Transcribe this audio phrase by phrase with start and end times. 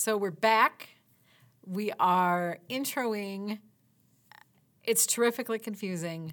[0.00, 0.88] So we're back.
[1.66, 3.58] We are introing.
[4.82, 6.32] It's terrifically confusing.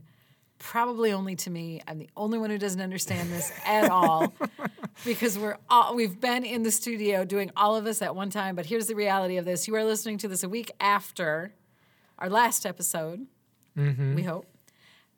[0.57, 1.81] Probably only to me.
[1.85, 4.33] I'm the only one who doesn't understand this at all
[5.03, 8.55] because we're all, we've been in the studio doing all of this at one time.
[8.55, 11.53] But here's the reality of this: you are listening to this a week after
[12.19, 13.27] our last episode.
[13.77, 14.15] Mm-hmm.
[14.15, 14.45] We hope,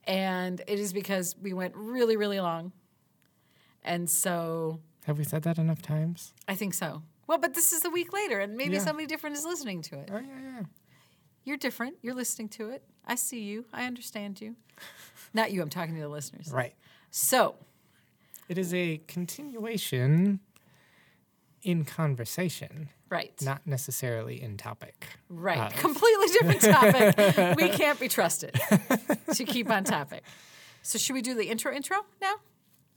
[0.02, 2.72] and it is because we went really, really long,
[3.84, 6.34] and so Have we said that enough times?
[6.48, 7.02] I think so.
[7.30, 8.80] Well, but this is a week later, and maybe Yeah.
[8.80, 10.08] somebody different is listening to it.
[10.12, 10.62] Oh yeah, yeah.
[11.44, 11.96] You're different.
[12.02, 12.82] You're listening to it.
[13.06, 13.66] I see you.
[13.72, 14.56] I understand you.
[15.32, 15.62] Not you.
[15.62, 16.50] I'm talking to the listeners.
[16.50, 16.74] Right.
[17.12, 17.54] So,
[18.48, 20.40] It is a continuation
[21.62, 25.06] in conversation, right, not necessarily in topic.
[25.28, 27.56] right, uh, completely different topic.
[27.56, 28.60] we can't be trusted
[29.34, 30.24] to keep on topic.
[30.82, 31.72] So, should we do the intro?
[31.72, 32.34] Intro now?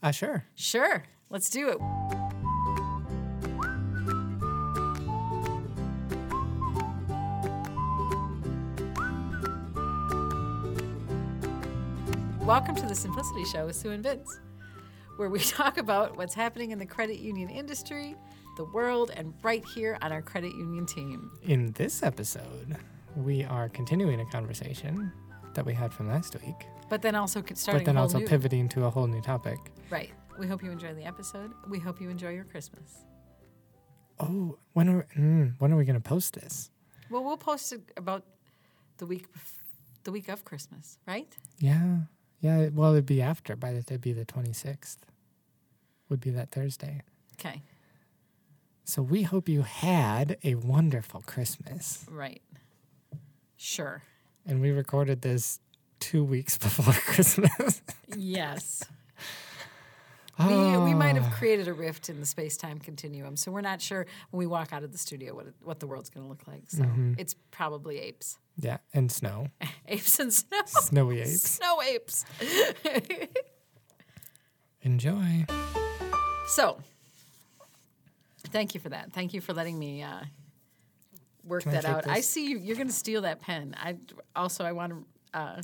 [0.02, 0.44] Uh, sure.
[0.56, 1.04] Sure.
[1.30, 2.33] Let's do it.
[12.44, 14.38] Welcome to the Simplicity Show with Sue and Vince,
[15.16, 18.14] where we talk about what's happening in the credit union industry,
[18.56, 21.30] the world, and right here on our credit union team.
[21.44, 22.76] In this episode,
[23.16, 25.10] we are continuing a conversation
[25.54, 28.18] that we had from last week, But then also starting but then a whole also
[28.18, 29.58] new, pivoting to a whole new topic.
[29.90, 30.10] right.
[30.38, 31.52] We hope you enjoy the episode.
[31.68, 33.04] We hope you enjoy your Christmas.
[34.18, 36.70] Oh, when are mm, when are we going to post this?
[37.08, 38.24] Well, we'll post it about
[38.98, 39.28] the week,
[40.02, 41.32] the week of Christmas, right?
[41.60, 41.98] Yeah,
[42.44, 42.68] yeah.
[42.72, 43.56] Well, it'd be after.
[43.56, 44.98] By the it'd be the twenty sixth.
[46.10, 47.00] Would be that Thursday.
[47.40, 47.62] Okay,
[48.84, 52.04] So we hope you had a wonderful Christmas.
[52.10, 52.42] right.
[53.56, 54.02] Sure.
[54.46, 55.58] And we recorded this
[56.00, 57.80] two weeks before Christmas.
[58.16, 58.82] Yes.
[60.38, 61.36] We, we might have Ah.
[61.38, 64.72] created a rift in the space time continuum, so we're not sure when we walk
[64.72, 66.64] out of the studio what it, what the world's going to look like.
[66.68, 67.14] So Mm-hmm.
[67.18, 69.46] it's probably apes, Yeah, and snow.
[69.88, 71.42] apes and snow, Snowy apes.
[71.50, 72.24] snow apes.
[74.82, 75.46] Enjoy.
[76.48, 76.78] So,
[78.48, 79.12] thank you for that.
[79.12, 80.20] Thank you for letting me uh,
[81.42, 82.08] work Can that take out.
[82.08, 82.58] I see you.
[82.58, 83.74] You're going to steal that pen.
[83.78, 83.96] I
[84.36, 85.62] also I want to uh,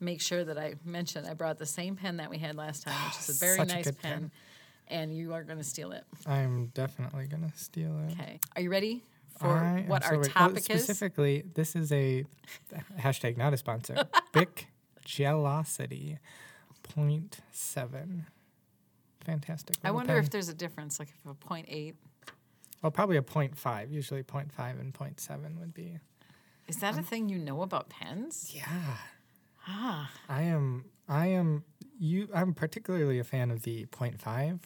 [0.00, 2.94] make sure that I mention I brought the same pen that we had last time,
[3.06, 4.30] which is a very Such nice good pen, pen.
[4.88, 6.04] and you are going to steal it.
[6.26, 8.12] I'm definitely going to steal it.
[8.12, 8.40] Okay.
[8.56, 9.02] Are you ready
[9.38, 10.16] for I what so our.
[10.16, 10.64] Oh, topic is?
[10.64, 12.24] Specifically, this is a
[12.98, 14.04] hashtag not a sponsor.
[14.32, 14.68] Bic
[15.04, 16.18] Gel-ocity
[16.96, 18.24] 0.7.
[19.24, 19.76] Fantastic.
[19.84, 20.22] I wonder pen.
[20.22, 21.96] if there's a difference, like if a point eight.
[22.82, 23.90] Well, probably a 0.5.
[23.90, 25.98] Usually 0.5 and 0.7 would be.
[26.68, 28.52] Is that a um, thing you know about pens?
[28.54, 28.64] Yeah.
[29.68, 30.86] Ah, I am.
[31.08, 31.64] I am.
[31.98, 32.28] You.
[32.34, 34.60] I'm particularly a fan of the 0.5.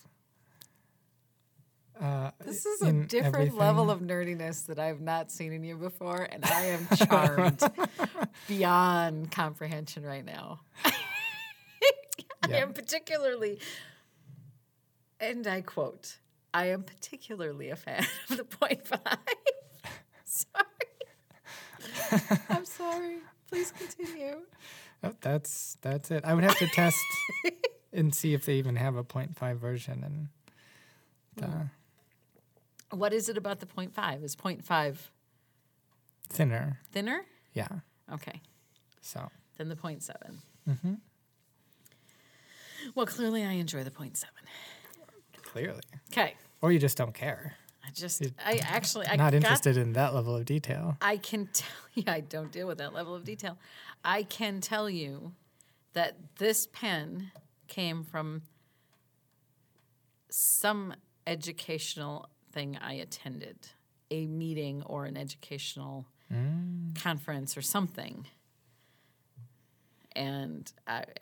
[2.01, 6.23] Uh, this is a different level of nerdiness that I've not seen in you before,
[6.31, 7.63] and I am charmed
[8.49, 10.61] beyond comprehension right now.
[12.45, 13.61] I am particularly,
[15.21, 16.19] and I quote,
[16.53, 19.19] I am particularly a fan of the point five.
[20.25, 20.65] sorry.
[22.49, 23.19] I'm sorry.
[23.49, 24.39] Please continue.
[25.05, 26.25] Oh, that's that's it.
[26.25, 26.99] I would have to test
[27.93, 30.29] and see if they even have a 0.5 version and.
[31.37, 31.69] The
[32.97, 34.23] What is it about the point five?
[34.23, 35.11] Is point five
[36.29, 37.23] thinner, thinner?
[37.55, 37.69] yeah.
[38.13, 38.41] Okay.
[39.01, 40.99] So Than the point 7 Mhm.
[42.95, 44.34] Well, clearly I enjoy the point seven.
[45.43, 45.81] clearly,
[46.11, 46.37] Okay.
[46.61, 47.57] or you just don't care.
[47.92, 50.97] I just, You're I actually, I Not got- interested in that level of detail.
[51.00, 53.58] I can tell you, I don't deal with that level of detail.
[54.04, 55.32] I can tell you
[55.92, 57.30] that this pen
[57.69, 58.42] came from
[60.30, 60.94] some
[61.26, 63.56] educational thing I attended,
[64.10, 66.94] a meeting or an educational mm.
[67.00, 68.26] conference or something.
[70.14, 70.70] And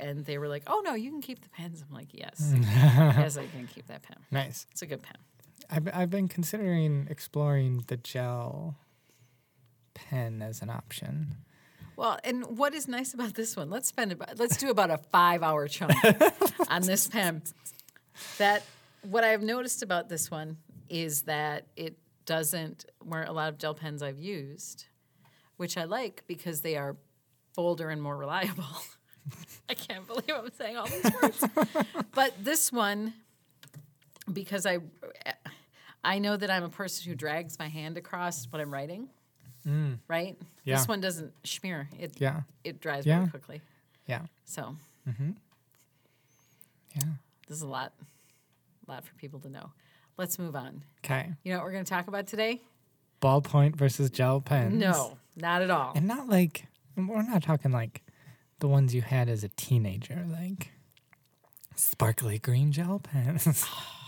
[0.01, 3.37] and they were like, "Oh no, you can keep the pens." I'm like, "Yes, yes,
[3.37, 4.17] I can keep that pen.
[4.33, 4.67] Nice.
[4.73, 5.15] It's a good pen."
[5.71, 8.77] I've I've been considering exploring the gel
[9.95, 11.37] pen as an option.
[11.97, 13.69] Well, and what is nice about this one?
[13.69, 15.93] Let's spend about let's do about a five hour chunk
[16.69, 17.43] on this pen.
[18.39, 18.65] That
[19.03, 20.57] what I've noticed about this one
[20.89, 21.97] is that it
[22.27, 24.87] doesn't where a lot of gel pens I've used,
[25.57, 26.97] which I like because they are
[27.55, 28.65] bolder and more reliable.
[29.69, 31.45] I can't believe I'm saying all these words.
[32.15, 33.15] but this one,
[34.33, 34.79] because I
[36.03, 39.09] I know that I'm a person who drags my hand across what I'm writing.
[40.09, 40.39] Right?
[40.65, 40.77] Yeah.
[40.79, 41.89] This one doesn't smear.
[41.99, 42.43] It Yeah.
[42.65, 43.19] it dries Yeah.
[43.19, 43.61] very quickly.
[44.07, 44.23] Yeah.
[44.47, 44.77] So
[45.09, 45.31] Mm-hmm.
[46.97, 47.03] Yeah.
[47.47, 47.93] this is a lot,
[48.87, 49.71] a lot for people to know.
[50.17, 50.83] Let's move on.
[51.05, 51.31] Okay.
[51.45, 52.61] You know what we're going to talk about today?
[53.23, 54.73] ballpoint versus gel pens.
[54.75, 55.93] No, not at all.
[55.95, 56.65] And not like
[56.97, 58.03] we're not talking like
[58.61, 60.71] the ones you had as a teenager, like
[61.77, 63.67] sparkly green gel pens.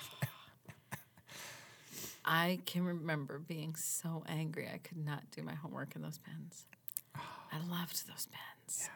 [2.25, 6.67] I can remember being so angry I could not do my homework in those pens.
[7.17, 8.89] I loved those pens.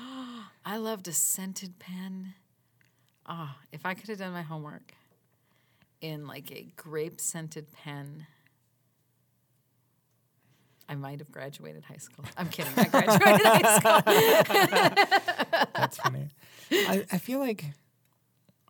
[0.00, 0.42] Yeah.
[0.64, 2.34] I loved a scented pen.
[3.26, 4.92] Ah, if I could have done my homework
[6.00, 8.26] in like a grape scented pen,
[10.88, 12.24] I might have graduated high school.
[12.36, 12.72] I'm kidding.
[12.76, 15.68] I graduated high school.
[15.74, 16.28] That's funny.
[16.70, 17.64] I, I feel like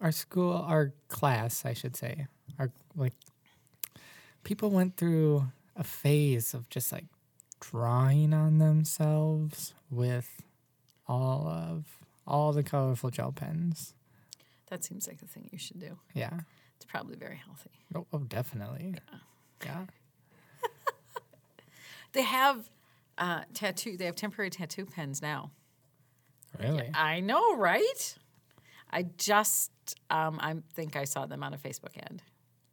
[0.01, 2.27] our school, our class, I should say,
[2.59, 3.13] our like
[4.45, 7.05] people went through a phase of just like
[7.61, 10.43] drawing on themselves with
[11.07, 11.85] all of
[12.27, 13.95] all the colorful gel pens.
[14.71, 15.99] That seems like a thing you should do.
[16.15, 16.41] Yeah.
[16.77, 17.71] It's probably very healthy.
[17.95, 18.95] Oh, oh definitely.
[18.95, 19.19] Yeah.
[19.65, 19.85] yeah.
[22.13, 22.71] They have
[23.19, 23.97] uh, tattoo.
[23.97, 25.51] They have temporary tattoo pens now.
[26.59, 26.91] Really?
[26.95, 28.17] I know, right?
[28.91, 29.71] I just,
[30.11, 32.23] um, I think I saw them on a Facebook ad,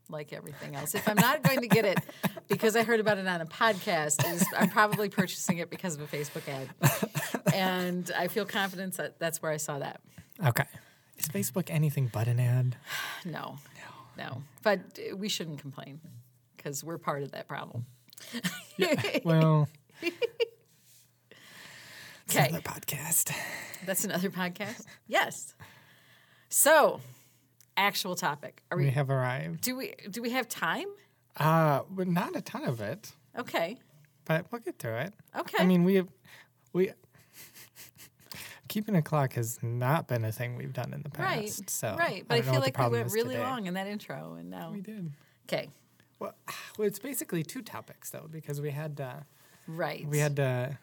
[0.10, 0.94] like everything else.
[0.96, 2.00] If I'm not going to get it
[2.48, 6.02] because I heard about it on a podcast, is I'm probably purchasing it because of
[6.02, 10.02] a Facebook ad, and I feel confident that that's where I saw that.
[10.46, 10.66] Okay.
[11.18, 12.76] Is Facebook anything but an ad?
[13.26, 13.58] No,
[14.18, 14.44] no, no.
[14.64, 14.82] But
[15.16, 16.00] we shouldn't complain
[16.58, 17.86] because we're part of that problem.
[18.78, 19.02] yeah.
[19.24, 19.68] Well,
[22.30, 22.50] Okay.
[22.50, 23.32] another podcast.
[23.86, 24.84] That's another podcast.
[25.08, 25.54] Yes.
[26.50, 27.00] So,
[27.78, 28.62] actual topic.
[28.72, 28.90] Are We we?
[28.92, 29.62] have arrived.
[29.62, 29.94] Do we?
[30.10, 30.88] Do we have time?
[31.38, 33.78] Uh, but not a ton of it, Okay.
[34.26, 35.14] but we'll get through it.
[35.38, 35.58] Okay.
[35.60, 36.08] I mean, we have
[36.74, 36.92] we
[38.68, 41.28] keeping a clock has not been a thing we've done in the past.
[41.60, 41.70] right.
[41.70, 42.26] So right.
[42.28, 43.44] But I, don't feel like we went really today.
[43.44, 44.72] long in that intro, and now.
[44.72, 45.12] We did.
[45.48, 45.70] Okay.
[46.20, 46.34] Well,
[46.78, 49.14] well, it's basically two topics though, because we had uh,
[49.68, 50.08] Right.
[50.08, 50.78] we had to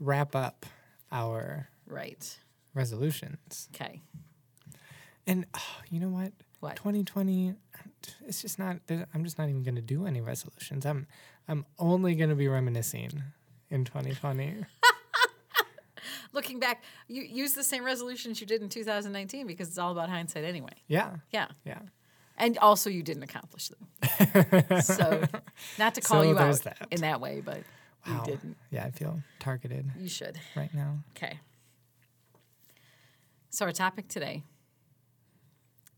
[0.00, 0.64] wrap up
[1.12, 2.38] our Right.
[2.72, 4.00] resolutions, Okay.
[5.30, 5.60] And oh,
[5.90, 6.32] you know what?
[6.60, 6.76] What?
[6.76, 7.54] 2020
[8.26, 8.76] it's just not
[9.14, 11.06] i'm just not even going to do any resolutions i'm
[11.48, 13.22] i'm only going to be reminiscing
[13.70, 14.56] in 2020
[16.32, 20.08] Looking back, you use the same resolutions you did in 2019 because it's all about
[20.08, 20.70] hindsight anyway.
[20.86, 21.48] yeah Yeah.
[21.64, 21.80] yeah
[22.38, 24.80] And also, you didn't accomplish them.
[24.82, 25.24] so,
[25.78, 26.86] not to call So you out that.
[26.90, 27.62] in that way, but
[28.06, 28.56] wow you didn't.
[28.70, 30.38] yeah i feel targeted You should.
[30.56, 31.40] right now Okay.
[33.50, 34.44] So, our topic today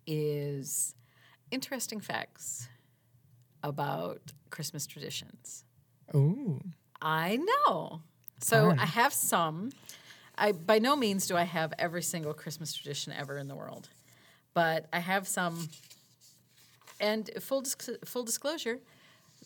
[0.06, 0.94] is
[1.50, 2.69] interesting facts
[3.62, 4.20] about
[4.50, 5.64] Christmas traditions.
[6.14, 6.60] ooh
[7.02, 8.00] I know.
[8.40, 8.78] So, Fun.
[8.78, 9.72] I have some.
[10.38, 13.88] I by no means do I have every single Christmas tradition ever in the world,
[14.54, 15.69] but I have some.
[17.00, 18.78] And full dis- full disclosure,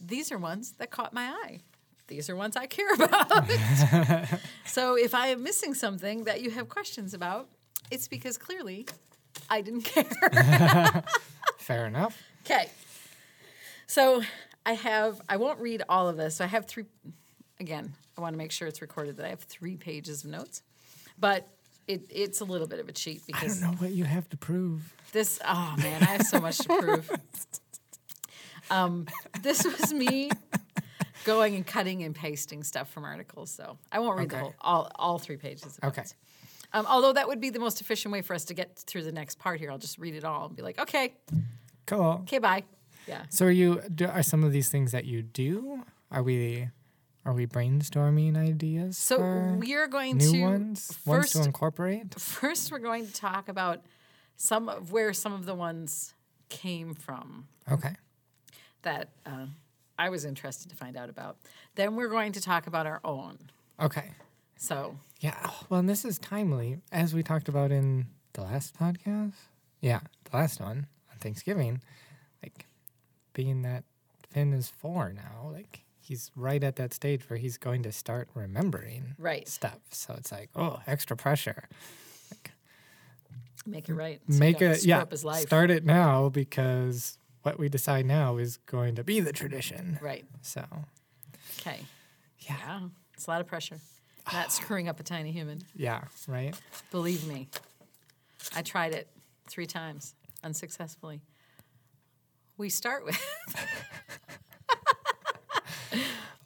[0.01, 1.61] these are ones that caught my eye.
[2.09, 3.49] These are ones I care about.
[4.67, 7.49] so if I am missing something that you have questions about,
[7.91, 8.87] it's because clearly
[9.51, 10.05] I didn't care.
[11.59, 12.71] fair enough Okay.
[13.89, 14.23] So
[14.65, 16.37] I have, I won't read all of this.
[16.37, 16.85] So I have three,
[17.59, 20.63] again, I want to make sure it's recorded that I have three pages of notes,
[21.19, 21.47] but
[21.89, 24.29] it, it's a little bit of a cheat because i don't know what you have
[24.31, 27.11] to prove this, oh man, I have so much to prove.
[28.69, 29.07] Um,
[29.43, 30.29] this was me
[31.25, 33.51] going and cutting and pasting stuff from articles.
[33.51, 35.79] So I won't read the whole, all, all three pages.
[35.79, 36.01] Of Okay.
[36.01, 36.15] notes.
[36.73, 39.13] Um, although that would be the most efficient way for us to get through the
[39.13, 39.71] next part here.
[39.71, 41.15] I'll just read it all and be like, okay,
[41.87, 42.65] cool okay, bye.
[43.07, 43.23] Yeah.
[43.31, 46.69] so are you do, are some of these things that you do are we
[47.25, 51.47] are we brainstorming ideas So we are going new to ones ones to first.
[51.47, 53.85] incorporate First, we're going to talk about
[54.37, 56.15] some of where some of the ones
[56.49, 57.95] came from okay
[58.83, 59.47] that uh,
[59.99, 61.39] I was interested to find out about.
[61.75, 63.39] Then we're going to talk about our own.
[63.81, 64.11] okay
[64.57, 65.37] So Yeah.
[65.45, 69.35] oh, Well, and this is timely, as we talked about in the last podcast.
[69.81, 71.81] Yeah, the last one on Thanksgiving.
[72.43, 72.67] Like,
[73.33, 73.85] being that
[74.31, 78.29] Finn is four now, like, he's right at that stage where he's going to start
[78.35, 79.79] remembering right, stuff.
[79.91, 81.69] So it's like, oh, extra pressure.
[83.67, 84.21] make it right.
[84.31, 85.47] So Make it, yeah, his life.
[85.47, 89.99] start it now because what we decide now is going to be the tradition.
[90.01, 90.25] Right.
[90.43, 90.65] So,
[91.61, 91.81] Okay.
[92.41, 92.81] yeah, Yeah.
[93.15, 93.79] It's a lot of pressure.
[94.33, 95.63] Not screwing up a tiny human.
[95.75, 96.59] yeah, right?
[96.91, 97.49] Believe me.
[98.55, 99.09] I tried it
[99.49, 101.23] three times unsuccessfully.
[102.57, 103.21] We start with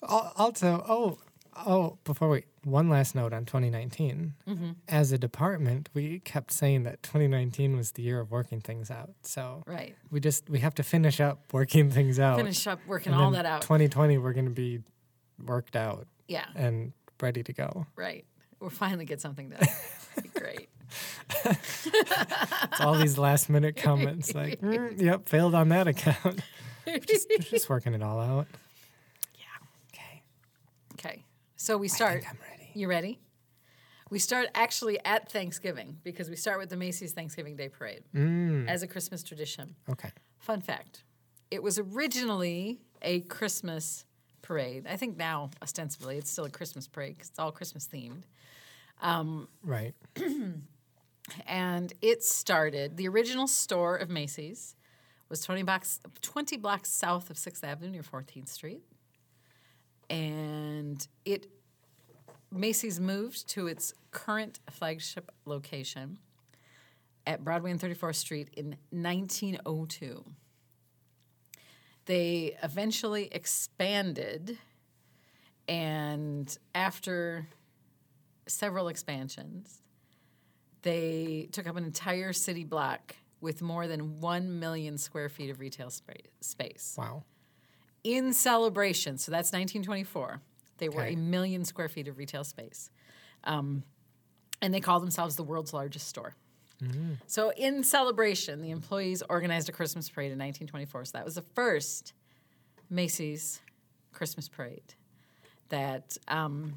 [0.09, 1.19] Al- Also, oh,
[1.67, 4.33] Oh, before we, one last note on 2019.
[4.49, 4.71] Mm-hmm.
[4.89, 9.11] As a department, we kept saying that 2019 was the year of working things out.
[9.23, 9.95] So Right.
[10.11, 12.39] we just we have to finish up working things out.
[12.39, 13.61] Finish up working all that out.
[13.61, 14.81] 2020, we're going to be
[15.45, 16.47] worked out yeah.
[16.55, 17.87] and ready to go.
[17.97, 18.25] Right.
[18.61, 19.67] We'll finally get something done.
[20.35, 20.69] Great.
[21.45, 26.41] It's all these last minute comments like, "Mm, yep, failed on that account.
[27.07, 28.47] just, we're just working it all out.
[29.35, 29.45] Yeah.
[29.95, 30.23] Okay.
[30.95, 31.25] Okay.
[31.57, 32.13] So we I start.
[32.23, 32.71] think I'm ready.
[32.75, 33.21] You ready?
[34.11, 38.69] We start actually at Thanksgiving because we start with the Macy's Thanksgiving Day Parade Mm,
[38.69, 39.77] as a Christmas tradition.
[39.89, 40.11] okay.
[40.39, 41.05] Fun fact
[41.51, 44.05] it was originally a Christmas
[44.43, 44.87] parade.
[44.89, 48.23] I think now, ostensibly, it's still a Christmas parade 'cause it's all Christmas themed.
[49.01, 49.95] Um, right.
[51.47, 54.75] And it started, the original store of Macy's
[55.29, 58.83] was 20 blocks, 20 blocks south of 6th Avenue near 14th Street.
[60.09, 61.47] And it,
[62.51, 66.19] Macy's moved to its current flagship location
[67.27, 70.25] at Broadway and 34th Street in 1902.
[72.11, 74.59] They eventually expanded,
[75.69, 77.47] and after
[78.49, 79.81] several expansions,
[80.83, 85.61] they took up an entire city block with more than 1 million square feet of
[85.61, 86.97] retail spa- space.
[86.99, 87.23] Wow.
[88.03, 90.41] In celebration, so that's 1924,
[90.79, 92.91] they were a million square feet of retail space.
[93.45, 93.85] Um,
[94.61, 96.35] and they called themselves the world's largest store.
[97.27, 101.07] So, in celebration, the employees organized a Christmas parade in 1924.
[101.07, 102.13] So, that was the first
[102.89, 103.61] Macy's
[104.13, 104.95] Christmas parade
[105.69, 106.75] that um,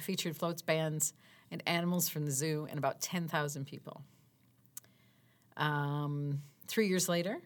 [0.00, 1.14] featured floats, bands,
[1.50, 4.02] and animals from the zoo and about 10,000 people.
[5.56, 7.38] Um, three years later,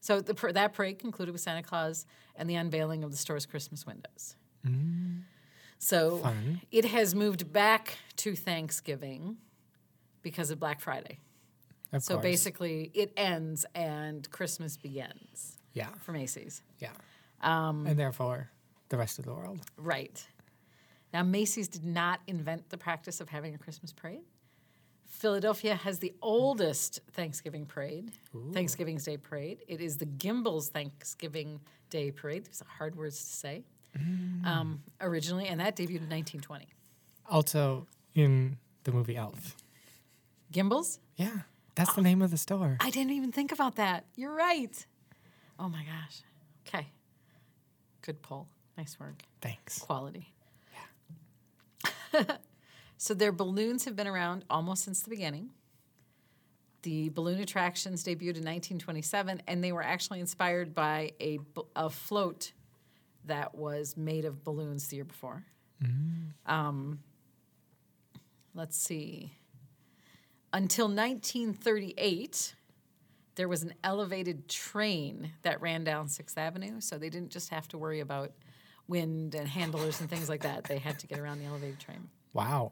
[0.00, 2.04] so the, that parade concluded with Santa Claus
[2.36, 4.36] and the unveiling of the store's Christmas windows.
[5.78, 6.60] So Fun.
[6.70, 9.36] it has moved back to Thanksgiving
[10.24, 11.20] because of Black Friday.
[11.92, 12.22] Of So course.
[12.24, 15.90] basically, it ends and Christmas begins Yeah.
[16.00, 16.64] for Macy's.
[16.80, 16.90] Yeah.
[17.40, 18.50] Um, and therefore,
[18.88, 19.60] the rest of the world.
[19.76, 20.26] Right.
[21.12, 24.22] Now, Macy's did not invent the practice of having a Christmas parade.
[25.06, 28.10] Philadelphia has the oldest Thanksgiving parade,
[28.52, 29.62] Thanksgiving's Day parade.
[29.68, 32.46] It is the Gimbels Thanksgiving Day parade.
[32.46, 33.64] These are hard words to say.
[34.44, 36.66] Um, originally, and that debuted in 1920.
[37.30, 39.56] Also, in the movie Elf.
[40.52, 40.98] Gimbels?
[41.16, 41.40] Yeah.
[41.74, 42.76] That's the name of the store.
[42.80, 44.04] I didn't even think about that.
[44.14, 44.86] You're right.
[45.58, 46.20] Oh my gosh.
[46.66, 46.88] Okay.
[48.02, 48.48] Good pull.
[48.78, 49.22] Nice work.
[49.40, 49.78] Thanks.
[49.80, 50.32] Quality.
[52.12, 52.24] Yeah.
[52.96, 55.50] so their balloons have been around almost since the beginning.
[56.82, 61.38] The balloon attractions debuted in 1927, and they were actually inspired by a,
[61.74, 62.52] a float
[63.24, 65.44] that was made of balloons the year before.
[66.46, 67.00] Um,
[68.54, 69.32] let's see.
[70.54, 72.54] Until 1938,
[73.34, 77.66] there was an elevated train that ran down Sixth Avenue, so they didn't just have
[77.68, 78.30] to worry about
[78.86, 80.62] wind and handlers and things like that.
[80.62, 82.08] They had to get around the elevated train.
[82.34, 82.70] Wow.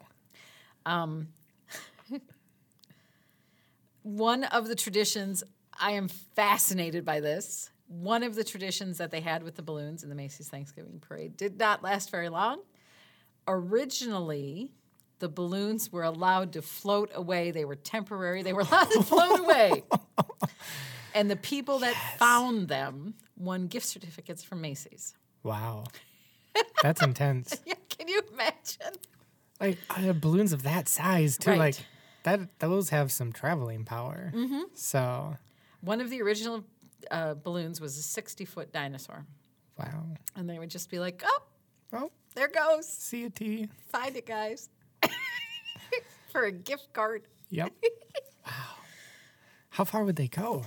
[0.87, 1.31] Um,
[4.05, 5.43] one of the traditions,
[5.77, 7.73] I am fascinated by this.
[7.89, 11.37] One of the traditions that they had with the balloons in the Macy's Thanksgiving Parade
[11.37, 12.61] did not last very long.
[13.49, 14.71] Originally,
[15.23, 17.53] the balloons were allowed to float away.
[17.53, 19.85] They were temporary, they were allowed to float away.
[21.15, 25.15] And the people that found them won gift certificates from Macy's.
[25.43, 25.85] Wow.
[26.83, 27.61] That's intense.
[27.67, 28.95] Yeah, can you imagine?
[29.61, 31.51] Like I have balloons of that size too.
[31.51, 31.59] Right.
[31.59, 31.77] Like
[32.23, 34.33] that those have some traveling power.
[34.35, 34.63] Mm-hmm.
[34.75, 35.37] So
[35.83, 36.65] One of the original
[37.11, 39.27] uh, balloons was a 60 foot dinosaur.
[39.79, 40.05] wow.
[40.35, 41.43] And they would just be like, oh,
[41.93, 42.89] Oh, there goes.
[42.89, 43.69] see a T.
[43.91, 44.71] Find it, guys.
[46.33, 47.23] For a gift card.
[47.51, 47.73] Yep.
[48.47, 48.53] wow.
[49.71, 50.65] How far would they go?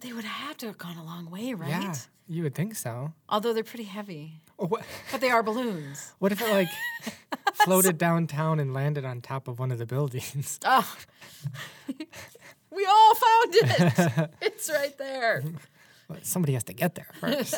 [0.00, 1.68] They would have to have gone a long way, right?
[1.68, 1.94] Yeah.
[2.28, 3.12] You would think so.
[3.28, 4.40] Although they're pretty heavy.
[4.56, 6.14] Or what But they are balloons.
[6.18, 6.68] what if it like
[7.54, 10.58] floated downtown and landed on top of one of the buildings?
[10.64, 10.96] Oh.
[12.70, 14.30] we all found it.
[14.40, 15.42] it's right there.
[16.08, 17.54] Well, Somebody has to get there first.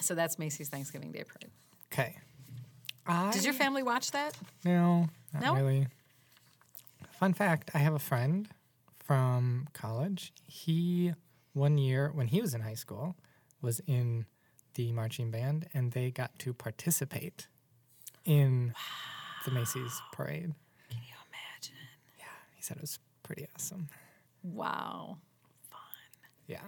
[0.00, 1.50] So that's Macy's Thanksgiving Day Parade.
[1.92, 2.16] Okay.
[3.06, 4.36] I, Did your family watch that?
[4.64, 5.54] No, not No?
[5.54, 5.86] really.
[7.18, 8.48] Fun fact I have a friend
[8.98, 10.32] from college.
[10.46, 11.12] He,
[11.52, 13.16] one year when he was in high school,
[13.60, 14.26] was in
[14.74, 17.46] the marching band and they got to participate
[18.24, 18.72] in
[19.44, 20.54] the Macy's parade.
[20.88, 21.74] Can you imagine?
[22.18, 23.88] Yeah, he said it was pretty awesome.
[24.42, 25.18] Wow.
[25.70, 25.80] Fun.
[26.46, 26.60] Yeah.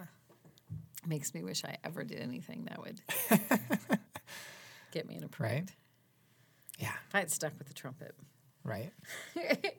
[1.07, 3.01] Makes me wish I ever did anything that would
[4.93, 5.53] get me in a parade.
[5.53, 5.71] Right.
[6.79, 6.93] Yeah.
[7.09, 8.14] If I had stuck with the trumpet.
[8.64, 8.93] Right.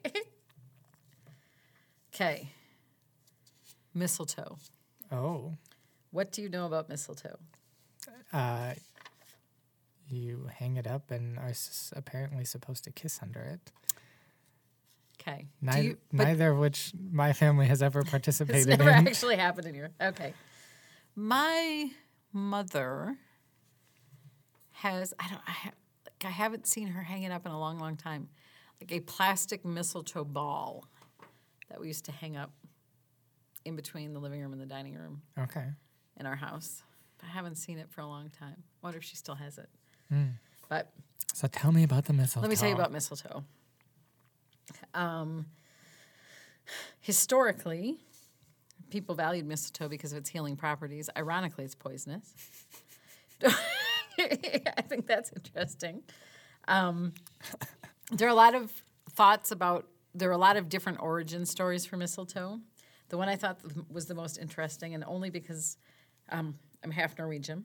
[2.14, 2.48] Okay.
[3.92, 4.56] Mistletoe.
[5.10, 5.54] Oh.
[6.12, 7.38] What do you know about mistletoe?
[8.32, 8.74] Uh,
[10.08, 13.72] you hang it up and are s- apparently supposed to kiss under it.
[15.20, 15.46] Okay.
[15.60, 19.08] Neither, you, neither of which my family has ever participated it's never in.
[19.08, 19.90] actually happened in your.
[20.00, 20.34] Okay.
[21.16, 21.90] My
[22.32, 23.16] mother
[24.72, 25.14] has.
[25.18, 25.40] I don't.
[25.46, 25.70] I,
[26.24, 28.28] I haven't seen her hang it up in a long, long time.
[28.80, 30.84] Like a plastic mistletoe ball
[31.70, 32.50] that we used to hang up
[33.64, 35.64] in between the living room and the dining room Okay.
[36.18, 36.82] in our house.
[37.18, 38.62] But I haven't seen it for a long time.
[38.82, 39.68] wonder if she still has it.
[40.10, 40.24] Hmm.
[40.68, 40.92] But
[41.32, 42.42] So tell me about the mistletoe.
[42.42, 43.44] let me tell you about mistletoe.
[44.92, 45.46] Um,
[47.00, 47.98] historically,
[48.90, 51.08] people valued mistletoe because of its healing properties.
[51.16, 52.34] Ironically, it's poisonous.
[54.78, 56.02] I think that's interesting.
[56.68, 57.12] Um,
[58.10, 58.70] there are a lot of
[59.10, 59.86] thoughts about.
[60.14, 62.60] There are a lot of different origin stories for mistletoe.
[63.08, 63.58] The one I thought
[63.90, 65.76] was the most interesting, and only because
[66.30, 67.64] um, I'm half Norwegian,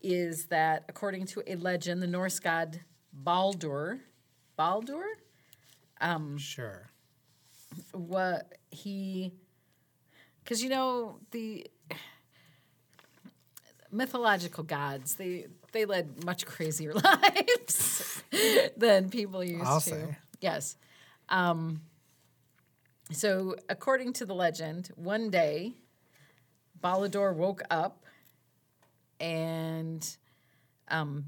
[0.00, 2.80] is that according to a legend, the Norse god
[3.12, 4.00] Baldur,
[4.56, 5.04] Baldur,
[6.38, 6.90] Sure.
[7.92, 9.32] what he,
[10.44, 11.66] because you know the
[13.90, 18.22] mythological gods, they they led much crazier lives
[18.78, 19.90] than people used I'll to.
[19.90, 20.16] say.
[20.40, 20.76] Yes.
[21.28, 21.82] Um,
[23.12, 25.74] so, according to the legend, one day,
[26.82, 28.04] Balador woke up
[29.20, 30.16] and
[30.88, 31.26] um,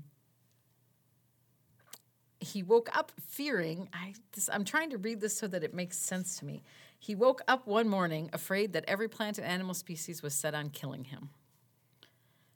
[2.41, 3.91] he woke up fearing.
[3.93, 6.63] I, this, I'm trying to read this so that it makes sense to me.
[6.99, 10.71] He woke up one morning afraid that every plant and animal species was set on
[10.71, 11.29] killing him.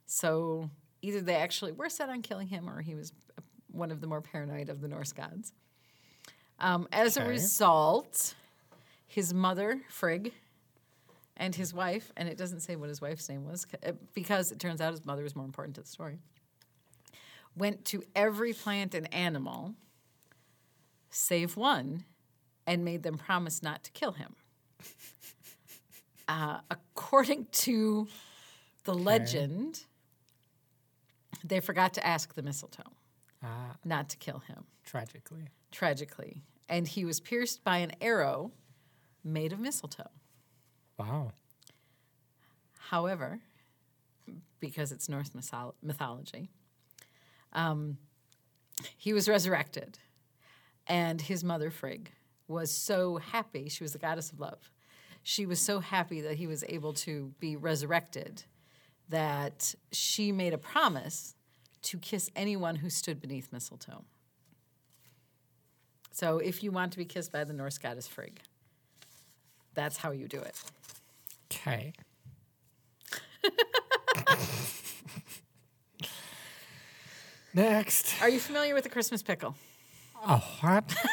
[0.05, 0.69] So
[1.03, 3.13] either they actually were set on killing him or he was
[3.71, 5.53] one of the more paranoid of the Norse gods.
[6.59, 8.35] Um, as a result,
[9.05, 10.33] his mother, Frigg,
[11.35, 14.59] and his wife, and it doesn't say what his wife's name was uh, because it
[14.59, 16.19] turns out his mother was more important to the story,
[17.55, 19.73] went to every plant and animal
[21.09, 22.05] save one
[22.65, 24.35] and made them promise not to kill him.
[26.27, 28.07] Uh, according to
[28.85, 29.83] the legend,
[31.43, 32.83] they forgot to ask the mistletoe
[33.43, 35.47] Ah, not to kill him, tragically.
[35.71, 36.43] tragically.
[36.69, 38.51] And he was pierced by an arrow
[39.23, 40.09] made of mistletoe.
[40.97, 41.31] Wow.
[42.89, 43.39] However,
[44.59, 46.49] because it's Norse mythol- mythology,
[47.53, 47.97] um,
[48.97, 49.99] he was resurrected.
[50.87, 52.11] And his mother, Frigg,
[52.47, 53.69] was so happy.
[53.69, 54.69] She was the goddess of love.
[55.21, 58.43] She was so happy that he was able to be resurrected
[59.09, 61.35] that she made a promise
[61.83, 64.05] to kiss anyone who stood beneath mistletoe.
[66.11, 68.39] So if you want to be kissed by the Norse goddess Frigg,
[69.73, 70.61] that's how you do it.
[71.51, 71.93] Okay.
[77.53, 78.21] Next.
[78.21, 79.55] Are you familiar with the Christmas pickle?
[80.25, 80.95] Oh, what?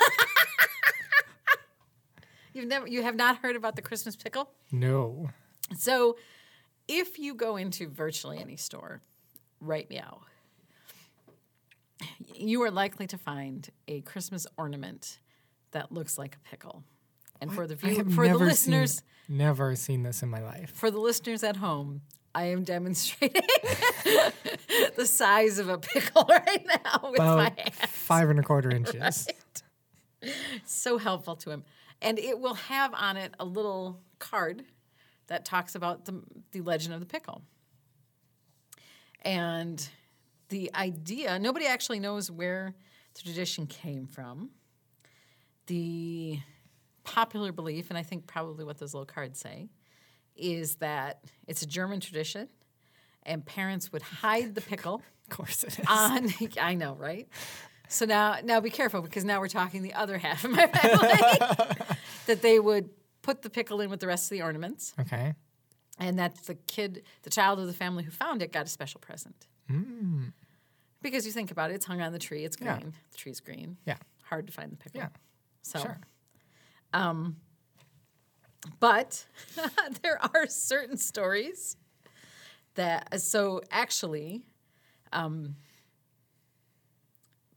[2.52, 4.50] You've never you have not heard about the Christmas pickle?
[4.72, 5.30] No.
[5.78, 6.16] So,
[6.90, 9.00] if you go into virtually any store
[9.60, 10.22] right now,
[12.34, 15.20] you are likely to find a Christmas ornament
[15.70, 16.82] that looks like a pickle.
[17.40, 20.72] And for the view, for the listeners, seen, never seen this in my life.
[20.74, 22.02] for the listeners at home,
[22.34, 23.40] I am demonstrating
[24.96, 27.74] the size of a pickle right now with my About hand.
[27.88, 29.28] five and a quarter inches.
[30.66, 31.64] so helpful to him.
[32.02, 34.64] And it will have on it a little card
[35.30, 37.42] that talks about the, the legend of the pickle.
[39.22, 39.88] And
[40.48, 42.74] the idea, nobody actually knows where
[43.14, 44.50] the tradition came from.
[45.68, 46.40] The
[47.04, 49.68] popular belief, and I think probably what those little cards say,
[50.34, 52.48] is that it's a German tradition
[53.22, 55.86] and parents would hide the pickle Of course it is.
[55.88, 56.28] on
[56.60, 57.28] I know, right?
[57.86, 61.78] So now now be careful because now we're talking the other half of my family
[62.26, 62.90] that they would
[63.22, 65.34] put the pickle in with the rest of the ornaments okay.
[65.98, 69.00] and that the kid the child of the family who found it got a special
[69.00, 69.46] present.
[71.02, 72.68] Because you think about it, it's hung on the tree, it's green.
[72.68, 72.90] Yeah.
[73.12, 73.76] The tree's green.
[73.86, 73.96] Yeah.
[74.24, 75.00] Hard to find the pickle.
[75.00, 75.08] Yeah.
[75.62, 75.98] So Sure.
[78.78, 79.24] But
[80.02, 81.76] there are certain stories
[82.74, 84.42] that so actually
[85.12, 85.56] um,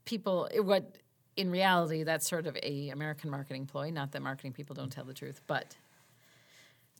[0.04, 0.96] people it- what
[1.36, 3.90] in reality that's sort of a American marketing ploy.
[3.90, 5.76] Not that marketing people don't tell the truth, but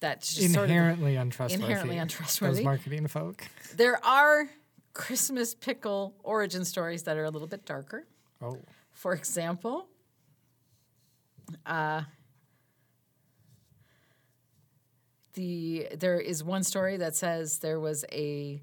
[0.01, 1.65] that's just sort of Inherently untrustworthy.
[1.65, 2.57] Inherently untrustworthy.
[2.57, 3.47] Those marketing folk.
[3.77, 4.49] there are
[4.93, 8.07] Christmas pickle origin stories that are a little bit darker.
[8.43, 8.59] Oh.
[8.93, 9.89] For example,
[11.67, 12.03] uh,
[15.35, 18.63] the there is one story that says there was a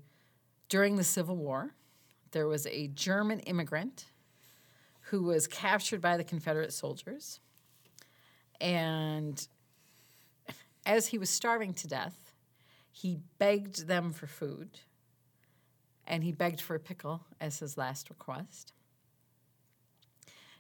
[0.70, 1.72] during the Civil War,
[2.32, 4.06] there was a German immigrant
[5.12, 7.42] who was captured by the Confederate soldiers,
[8.62, 9.46] and
[10.86, 12.34] as he was starving to death,
[12.92, 14.80] he begged them for food,
[16.08, 18.72] and he begged for a pickle as his last request.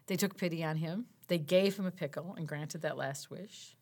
[0.08, 1.06] They took pity on him.
[1.30, 3.78] They gave him a pickle and granted that last wish.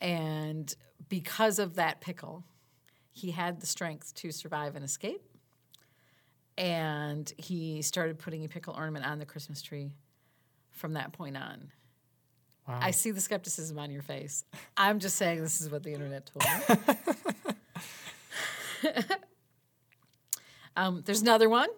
[0.00, 0.74] And
[1.08, 2.42] because of that pickle,
[3.12, 5.22] he had the strength to survive and escape.
[6.58, 9.92] And he started putting a pickle ornament on the Christmas tree
[10.70, 11.70] from that point on.
[12.66, 12.78] Wow.
[12.80, 14.44] I see the skepticism on your face.
[14.76, 16.44] I'm just saying this is what the internet told
[18.84, 18.94] me.
[20.76, 21.68] um, there's another one.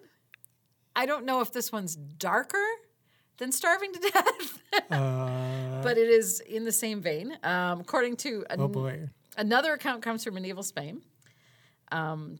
[0.95, 2.65] I don't know if this one's darker
[3.37, 7.37] than starving to death, uh, but it is in the same vein.
[7.43, 8.91] Um, according to an- oh
[9.37, 11.01] another account comes from medieval Spain.
[11.91, 12.39] Um,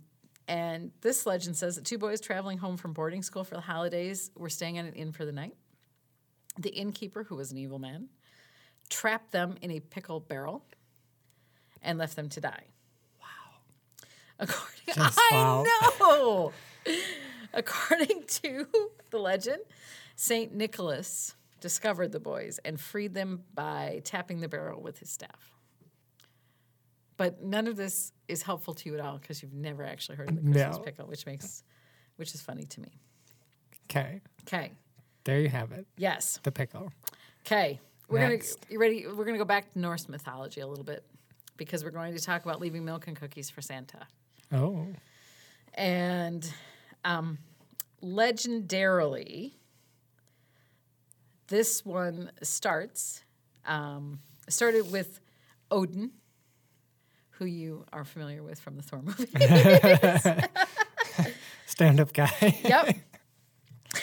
[0.49, 4.31] and this legend says that two boys traveling home from boarding school for the holidays
[4.35, 5.53] were staying at an inn for the night.
[6.57, 8.09] The innkeeper, who was an evil man,
[8.89, 10.65] trapped them in a pickle barrel
[11.83, 12.63] and left them to die.
[13.21, 13.27] Wow.
[14.39, 15.63] According, Just I wow.
[15.99, 16.53] know.
[17.53, 18.65] According to
[19.12, 19.62] the legend,
[20.15, 25.59] Saint Nicholas discovered the boys and freed them by tapping the barrel with his staff.
[27.19, 30.29] But none of this is helpful to you at all because you've never actually heard
[30.29, 30.84] of the Christmas No.
[30.84, 31.63] pickle, which makes
[32.15, 32.97] which is funny to me.
[33.89, 34.21] Okay.
[34.43, 34.71] Okay.
[35.25, 35.86] There you have it.
[35.97, 36.39] Yes.
[36.43, 36.93] The pickle.
[37.45, 37.82] Okay.
[38.08, 38.62] We're Next.
[38.62, 39.05] gonna you ready?
[39.05, 41.03] We're gonna go back to Norse mythology a little bit
[41.58, 44.08] because we're going to talk about leaving milk and cookies for Santa.
[44.53, 44.88] Oh.
[45.73, 46.49] And
[47.03, 47.38] um,
[48.01, 49.51] legendarily,
[51.47, 53.25] this one starts
[53.65, 55.19] um, started with
[55.69, 56.12] Odin,
[57.39, 59.25] who you are familiar with from the Thor movie.
[61.65, 62.60] Stand up guy.
[62.63, 62.95] yep.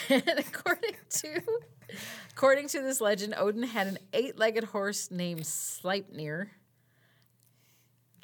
[0.09, 1.41] and according to
[2.31, 6.47] according to this legend, Odin had an eight-legged horse named Sleipnir.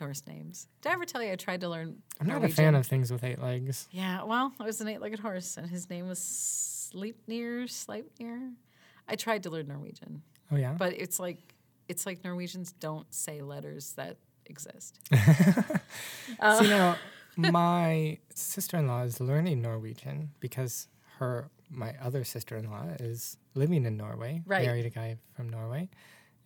[0.02, 0.67] Norse names.
[0.82, 2.02] Did I ever tell you I tried to learn?
[2.19, 3.88] I'm not a fan of things with eight legs.
[3.91, 7.65] Yeah, well, it was an eight-legged horse, and his name was Sleipnir.
[7.69, 8.54] Sleipnir.
[9.08, 10.73] I tried to learn Norwegian, Oh yeah.
[10.78, 11.38] but it's like
[11.88, 14.17] it's like Norwegians don't say letters that
[14.49, 14.99] exist.
[16.41, 16.95] So, you know,
[17.38, 20.88] my sister-in-law is learning Norwegian because
[21.19, 24.41] her my other sister-in-law is living in Norway.
[24.45, 24.65] Right.
[24.65, 25.89] Married a guy from Norway,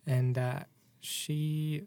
[0.06, 0.60] and uh,
[1.00, 1.82] she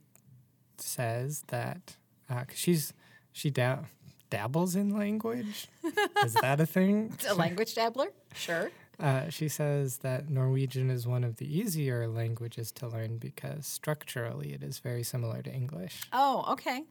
[0.78, 1.96] says that
[2.30, 2.94] uh she's
[3.32, 3.86] she dab-
[4.30, 5.68] dabbles in language.
[6.26, 7.16] is that a thing?
[7.30, 8.72] a language dabbler, sure.
[9.02, 14.54] Uh, she says that Norwegian is one of the easier languages to learn because structurally
[14.54, 16.04] it is very similar to English.
[16.14, 16.84] Oh, okay.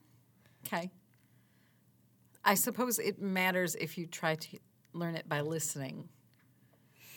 [0.66, 0.90] Okay.
[2.44, 4.58] I suppose it matters if you try to
[4.92, 6.08] learn it by listening.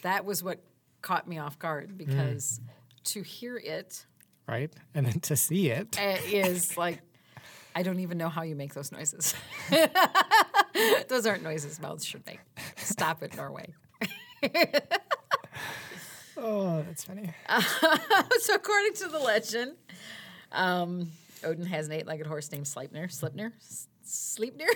[0.03, 0.63] That was what
[1.01, 2.61] caught me off guard because
[3.05, 4.05] to hear it
[4.47, 4.71] right?
[4.93, 6.99] And then to see it, uh, is like,
[7.75, 9.33] I don't even know how you make those noises.
[11.07, 12.39] those aren't noises mouths should make.
[12.75, 13.73] Stop it, Norway.
[16.37, 17.29] oh, that's funny.
[18.41, 19.73] so according to the legend,
[20.51, 21.11] um,
[21.43, 23.07] Odin has an eight-legged horse named Sleipnir.
[23.09, 23.51] Sleipnir?
[23.59, 24.67] S- Sleipnir?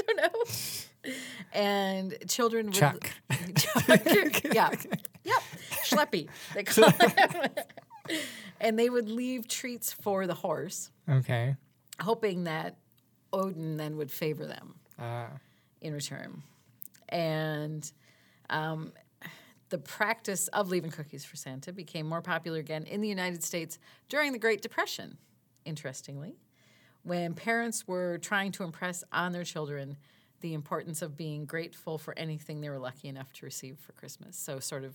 [0.00, 1.12] I don't know.
[1.52, 3.10] And children would Chuck.
[3.56, 4.70] Chuck, yeah.
[5.24, 5.42] Yep.
[5.84, 6.28] Schleppy.
[6.54, 7.10] They call him.
[8.60, 11.56] and they would leave treats for the horse, Okay.
[12.00, 12.76] hoping that
[13.32, 15.26] Odin then would favor them Uh,
[15.80, 16.42] in return.
[17.08, 17.90] And
[18.48, 18.92] um,
[19.70, 23.78] the practice of leaving cookies for Santa became more popular again in the United States
[24.08, 25.16] during the Great Depression,
[25.64, 26.36] interestingly,
[27.02, 29.96] when parents were trying to impress on their children
[30.40, 34.36] the importance of being grateful for anything they were lucky enough to receive for Christmas.
[34.36, 34.94] So, sort of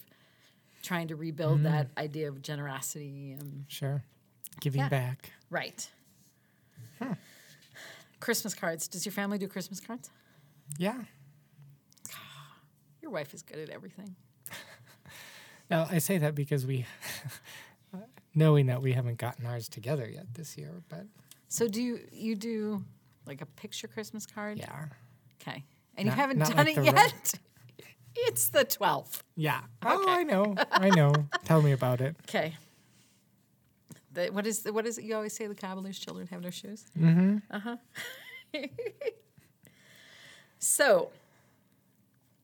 [0.81, 1.63] trying to rebuild mm.
[1.63, 3.35] that idea of generosity.
[3.39, 4.03] And, sure.
[4.59, 4.89] Giving Yeah.
[4.89, 5.31] back.
[5.49, 5.89] right.
[8.19, 8.87] Christmas cards.
[8.87, 10.09] Does your family do Christmas cards?
[10.77, 11.03] Yeah.
[13.01, 14.15] Your wife is good at everything.
[15.69, 16.85] Now, I say that because we,
[18.35, 21.05] knowing that we haven't gotten ours together yet this year, but
[21.47, 22.83] So do you you do
[23.25, 24.57] like a picture Christmas card?
[24.59, 24.85] yeah.
[25.41, 25.63] Okay.
[25.97, 27.33] And you haven't done like it re- yet?
[28.15, 29.21] it's the 12th.
[29.35, 29.61] Yeah.
[29.83, 30.55] Oh, I know.
[30.71, 31.13] I know.
[31.45, 32.15] Tell me about it.
[32.29, 32.55] Okay.
[34.11, 35.45] The, what is the, what is it you always say?
[35.47, 36.85] The cobbler's children have no shoes.
[36.97, 37.37] Mm-hmm.
[37.51, 37.77] Uh huh.
[40.59, 41.09] so,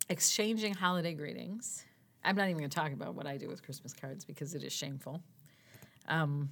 [0.10, 1.86] exchanging holiday greetings.
[2.23, 4.63] I'm not even going to talk about what I do with Christmas cards because it
[4.63, 5.21] is shameful.
[6.07, 6.49] Um,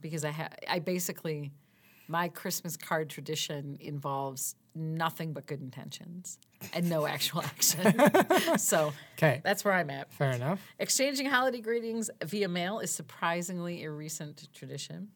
[0.00, 1.52] because I ha- I basically
[2.08, 6.38] my Christmas card tradition involves nothing but good intentions
[6.74, 8.58] and no actual action.
[8.58, 9.40] so Okay.
[9.44, 10.12] that's where I'm at.
[10.12, 10.60] Fair enough.
[10.78, 15.08] Exchanging holiday greetings via mail is surprisingly a recent tradition.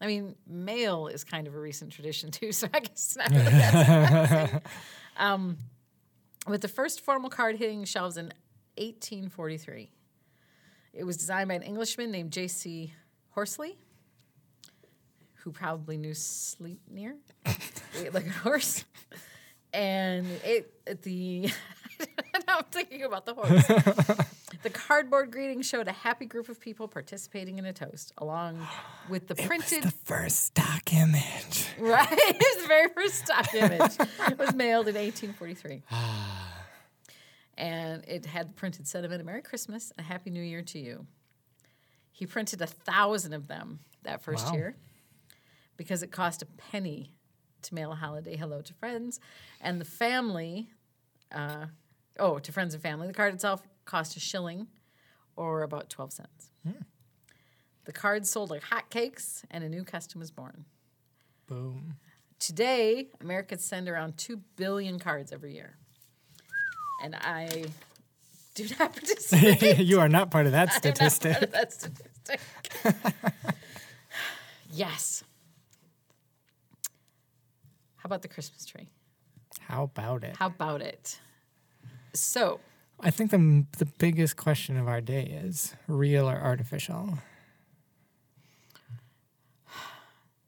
[0.00, 3.30] I mean, mail is kind of a recent tradition too, so I guess it's not
[3.30, 4.60] really.
[5.18, 5.58] Um,
[6.48, 8.32] with the first formal card hitting shelves in
[8.76, 9.90] 1843.
[10.92, 12.92] It was designed by an Englishman named J.C.
[13.30, 13.78] Horsley,
[15.36, 17.14] who probably knew Sleipnir,
[18.12, 18.84] like a horse.
[19.72, 21.50] And it, it the
[22.46, 23.66] now I'm thinking about the horse.
[24.62, 28.66] the cardboard greeting showed a happy group of people participating in a toast, along
[29.08, 31.68] with the printed It was the first stock image.
[31.78, 32.08] Right.
[32.08, 33.96] His very first stock image
[34.28, 35.82] it was mailed in 1843.
[37.62, 41.06] and it had the printed sentiment, Merry Christmas, a Happy New Year to you.
[42.10, 44.54] He printed a thousand of them that first Wow.
[44.54, 44.76] year
[45.76, 47.14] because it cost a penny
[47.62, 49.20] to mail a holiday hello to friends.
[49.60, 50.70] And the family,
[51.30, 51.66] uh,
[52.18, 53.06] oh, to friends and family.
[53.06, 54.66] The card itself cost a shilling
[55.36, 56.50] or about 12 cents.
[57.84, 60.64] The cards sold like hotcakes, and a new custom was born.
[61.46, 61.94] Boom.
[62.40, 65.76] Today, Americans send around 2 billion cards every year.
[67.02, 67.64] And I
[68.54, 69.78] do not participate.
[69.78, 71.42] you are not part of that I'm not part statistic.
[71.42, 72.40] of that statistic.
[74.72, 75.24] yes.
[77.96, 78.88] How about the Christmas tree?
[79.60, 80.36] How about it?
[80.36, 81.18] How about it?
[82.14, 82.60] So,
[83.00, 87.18] I think the the biggest question of our day is real or artificial.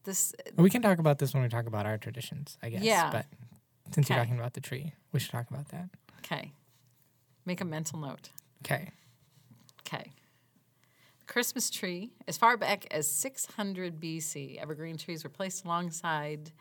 [0.04, 2.82] this We can talk about this when we talk about our traditions, I guess.
[2.82, 3.10] Yeah.
[3.10, 3.26] But
[3.92, 5.88] since you're talking about the tree, we should talk about that.
[6.24, 6.52] Okay.
[7.44, 8.30] Make a mental note.
[8.64, 8.90] Okay.
[9.86, 10.10] Okay.
[11.26, 16.52] Christmas tree, as far back as 600 BC, evergreen trees were placed alongside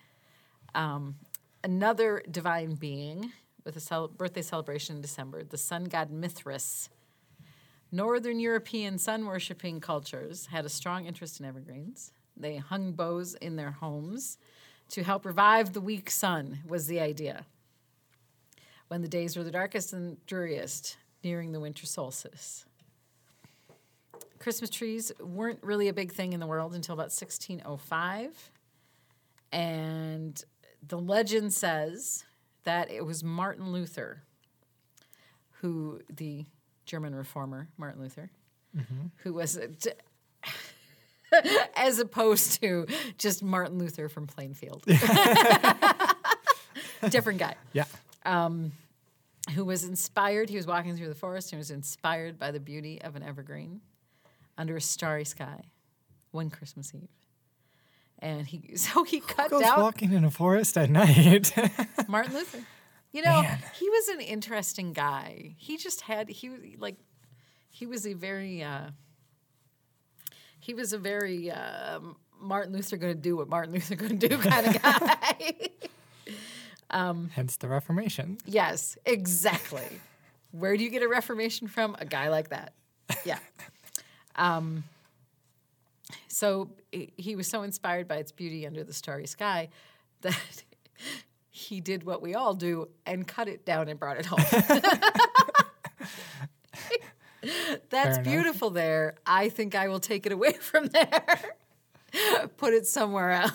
[0.76, 1.16] um,
[1.64, 3.32] another divine being
[3.66, 6.90] with a cel- birthday celebration in December, the sun god Mithras.
[7.92, 12.12] Northern European sun worshipping cultures had a strong interest in evergreens.
[12.36, 14.38] They hung boughs in their homes
[14.90, 17.46] to help revive the weak sun, was the idea.
[18.88, 22.66] When the days were the darkest and dreariest, nearing the winter solstice.
[24.40, 28.52] Christmas trees weren't really a big thing in the world until about 1605.
[29.52, 30.44] And
[30.86, 32.26] the legend says
[32.66, 34.24] that it was Martin Luther,
[35.62, 36.46] who, the
[36.86, 38.30] German reformer, Martin Luther,
[38.76, 39.08] mm-hmm.
[39.18, 39.58] who was,
[41.76, 42.86] as opposed to
[43.18, 44.84] just Martin Luther from Plainfield.
[47.10, 47.86] Different guy Yeah.
[48.26, 50.50] Who was inspired.
[50.50, 53.82] He was walking through the forest and was inspired by the beauty of an evergreen
[54.58, 55.64] under a starry sky
[56.32, 57.10] one Christmas Eve.
[58.20, 61.54] And he so he cut Who Goes down walking in a forest at night.
[62.08, 62.60] Martin Luther.
[63.12, 63.60] You know, Man.
[63.80, 65.56] he was an interesting guy.
[65.58, 66.96] He just had he was like
[67.70, 68.90] he was a very uh
[70.64, 72.00] he was a very uh,
[72.40, 75.54] Martin Luther going to do what Martin Luther going to do kind of guy.
[76.94, 78.38] Hence the Reformation.
[78.46, 80.00] Yes, exactly.
[80.52, 81.96] Where do you get a reformation from?
[82.00, 82.74] A guy like that.
[83.26, 83.40] Yeah.
[84.36, 84.84] Um,
[86.28, 89.70] so he- he was so inspired by its beauty under the starry sky
[90.22, 90.64] that
[91.50, 94.40] he did what we all do and cut it down and brought it home.
[97.90, 99.16] That's beautiful there.
[99.26, 101.56] I think I will take it away from there,
[102.58, 103.52] put it somewhere else,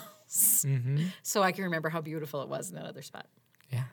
[1.22, 3.26] so I can remember how beautiful it was in that other spot.
[3.72, 3.84] Yeah.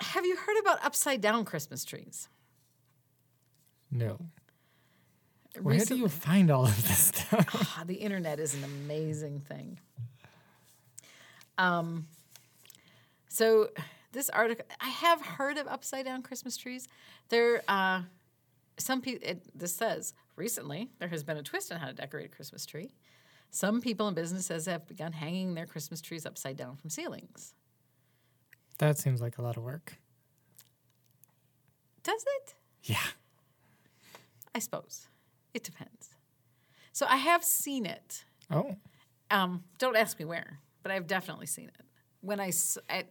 [0.00, 2.28] Have you heard about upside down Christmas trees?
[3.90, 4.18] No.
[5.60, 7.76] Where Recently- do you find all of this stuff?
[7.78, 9.78] Ah, the internet is an amazing thing.
[11.58, 12.06] Um,
[13.28, 13.68] so
[14.12, 16.88] this article, I have heard of upside down Christmas trees.
[17.28, 18.02] There, uh,
[18.78, 19.28] some people.
[19.54, 22.90] This says recently there has been a twist on how to decorate a Christmas tree.
[23.54, 27.54] Some people and businesses have begun hanging their Christmas trees upside down from ceilings.
[28.78, 29.98] that seems like a lot of work.
[32.02, 32.54] Does it?
[32.82, 32.96] Yeah.
[34.54, 35.06] I suppose
[35.54, 36.10] it depends.
[36.92, 38.24] So I have seen it.
[38.50, 38.74] Oh.
[39.30, 41.84] Um, don't ask me where, but I've definitely seen it.
[42.22, 42.52] When I,
[42.90, 43.04] I-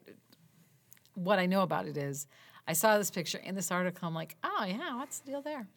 [1.14, 2.28] what I know about it is,
[2.68, 4.08] I saw this picture in this article.
[4.08, 5.68] I'm like, oh yeah, what's the deal there?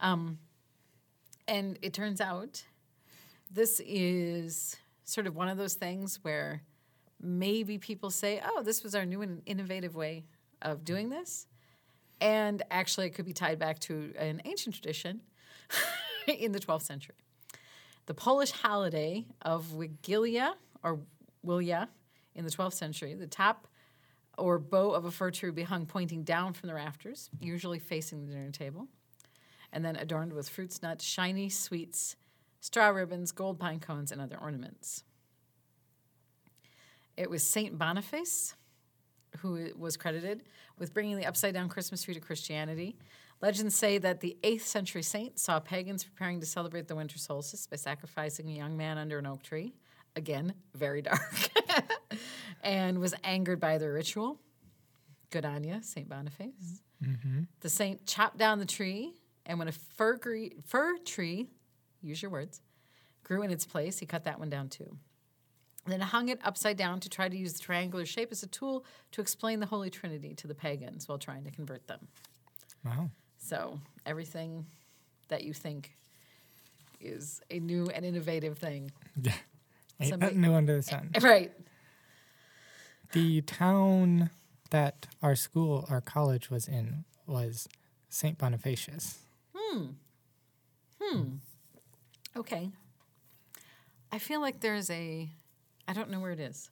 [0.00, 0.38] Um,
[1.46, 2.64] and it turns out
[3.52, 6.62] this is sort of one of those things where
[7.20, 10.24] maybe people say, oh, this was our new and innovative way
[10.62, 11.46] of doing this.
[12.20, 15.20] And actually, it could be tied back to an ancient tradition
[16.26, 17.16] in the 12th century.
[18.06, 21.00] The Polish holiday of Wigilia or
[21.46, 21.88] Wilia
[22.34, 23.68] in the 12th century, the top
[24.38, 27.78] or bough of a fir tree would be hung pointing down from the rafters, usually
[27.78, 28.88] facing the dinner table,
[29.72, 32.16] and then adorned with fruits, nuts, shiny sweets,
[32.62, 35.02] straw ribbons, gold pine cones, and other ornaments.
[37.16, 38.54] It was Saint Boniface
[39.38, 40.42] who was credited
[40.78, 42.96] with bringing the upside down Christmas tree to Christianity.
[43.40, 47.66] Legends say that the 8th century saint saw pagans preparing to celebrate the winter solstice
[47.66, 49.74] by sacrificing a young man under an oak tree.
[50.14, 51.50] Again, very dark.
[52.62, 54.38] and was angered by the ritual.
[55.30, 56.08] Good on you, St.
[56.08, 56.82] Boniface.
[57.02, 57.40] Mm-hmm.
[57.60, 59.14] The saint chopped down the tree,
[59.46, 60.20] and when a fir,
[60.64, 61.48] fir tree,
[62.02, 62.60] use your words,
[63.24, 64.96] grew in its place, he cut that one down too.
[65.86, 68.84] Then hung it upside down to try to use the triangular shape as a tool
[69.12, 72.06] to explain the Holy Trinity to the pagans while trying to convert them.
[72.84, 73.10] Wow.
[73.38, 74.66] So everything
[75.28, 75.96] that you think
[77.00, 78.90] is a new and innovative thing.
[79.22, 79.32] Yeah.
[80.00, 81.10] Ain't Somebody- nothing new under the sun.
[81.20, 81.52] Right.
[83.12, 84.30] The town
[84.70, 87.68] that our school, our college was in was
[88.08, 88.38] St.
[88.38, 89.18] Bonifacius.
[89.54, 89.84] Hmm.
[91.00, 91.22] Hmm.
[92.36, 92.70] Okay.
[94.10, 95.30] I feel like there's a,
[95.88, 96.70] I don't know where it is.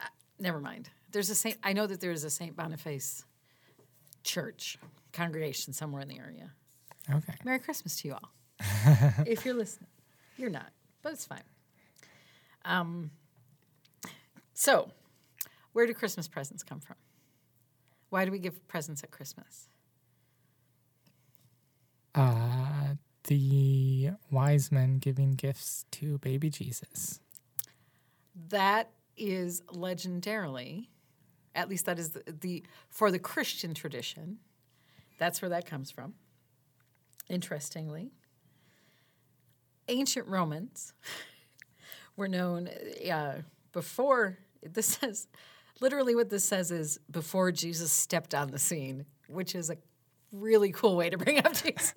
[0.00, 0.04] Uh,
[0.38, 0.90] never mind.
[1.12, 1.56] There's a Saint.
[1.62, 3.24] I know that there is a Saint Boniface
[4.22, 4.78] church
[5.12, 6.50] congregation somewhere in the area.
[7.08, 7.34] Okay.
[7.44, 8.30] Merry Christmas to you all.
[9.26, 9.88] if you're listening,
[10.36, 10.70] you're not,
[11.02, 11.42] but it's fine.
[12.64, 13.10] Um.
[14.54, 14.90] So,
[15.72, 16.96] where do Christmas presents come from?
[18.10, 19.68] Why do we give presents at Christmas?
[22.14, 22.83] Uh,
[23.24, 27.20] the wise men giving gifts to baby Jesus.
[28.48, 30.88] That is legendarily,
[31.54, 34.38] at least that is the, the for the Christian tradition.
[35.18, 36.14] That's where that comes from.
[37.28, 38.10] Interestingly,
[39.88, 40.92] ancient Romans
[42.16, 42.68] were known
[43.10, 44.38] uh, before.
[44.62, 45.28] This says
[45.80, 49.76] literally what this says is before Jesus stepped on the scene, which is a
[50.32, 51.94] really cool way to bring up Jesus.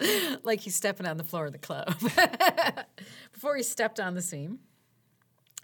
[0.42, 1.94] like he's stepping on the floor of the club.
[3.32, 4.58] before he stepped on the scene,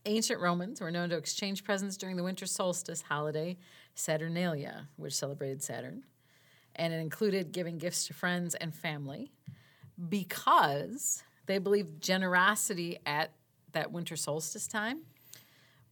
[0.05, 3.57] Ancient Romans were known to exchange presents during the winter solstice holiday,
[3.95, 6.03] Saturnalia, which celebrated Saturn.
[6.75, 9.31] And it included giving gifts to friends and family
[10.09, 13.33] because they believed generosity at
[13.73, 15.03] that winter solstice time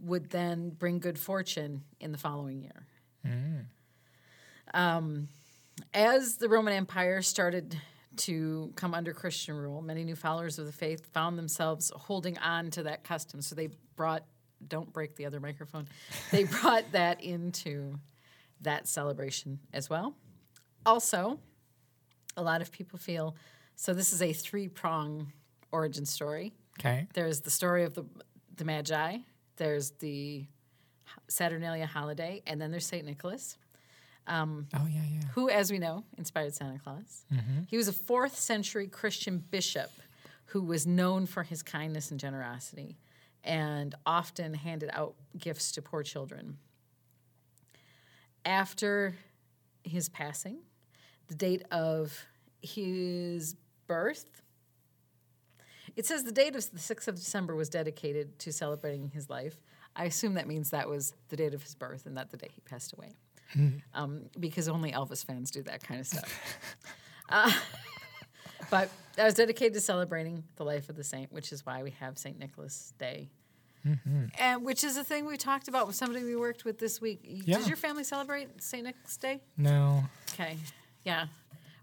[0.00, 2.86] would then bring good fortune in the following year.
[4.72, 5.28] Um,
[5.92, 7.76] as the Roman Empire started
[8.20, 12.70] to come under Christian rule, many new followers of the faith found themselves holding on
[12.72, 13.40] to that custom.
[13.40, 14.24] So they brought,
[14.68, 15.88] don't break the other microphone,
[16.30, 17.98] they brought that into
[18.60, 20.14] that celebration as well.
[20.84, 21.38] Also,
[22.36, 23.36] a lot of people feel
[23.76, 25.32] so this is a three prong
[25.72, 26.52] origin story.
[26.78, 27.06] Okay.
[27.14, 28.04] There's the story of the
[28.56, 29.16] the Magi.
[29.56, 30.44] There's the
[31.28, 33.56] Saturnalia holiday, and then there's Saint Nicholas,
[34.26, 35.20] Um, oh yeah, yeah.
[35.34, 37.24] who, as we know, inspired Santa Claus.
[37.32, 37.62] Mm-hmm.
[37.66, 39.90] He was a fourth century Christian bishop
[40.46, 42.98] who was known for his kindness and generosity,
[43.44, 46.58] and often handed out gifts to poor children.
[48.44, 49.14] After
[49.84, 50.58] his passing,
[51.28, 52.26] the date of
[52.62, 53.54] his
[53.86, 54.40] birth
[55.96, 59.60] it says the date of the 6th of December was dedicated to celebrating his life.
[59.96, 62.48] I assume that means that was the date of his birth and not the day
[62.52, 63.16] he passed away.
[63.94, 66.32] Um, because only Elvis fans do that kind of stuff.
[67.28, 67.52] uh,
[68.70, 71.90] but I was dedicated to celebrating the life of the saint, which is why we
[72.00, 72.38] have St.
[72.38, 73.28] Nicholas Day.
[74.38, 77.20] And which is a thing we talked about with somebody we worked with this week.
[77.24, 77.56] Yeah.
[77.56, 78.84] Does your family celebrate St.
[78.84, 79.40] Nicholas Day?
[79.56, 80.04] No.
[80.34, 80.58] Okay.
[81.04, 81.26] Yeah.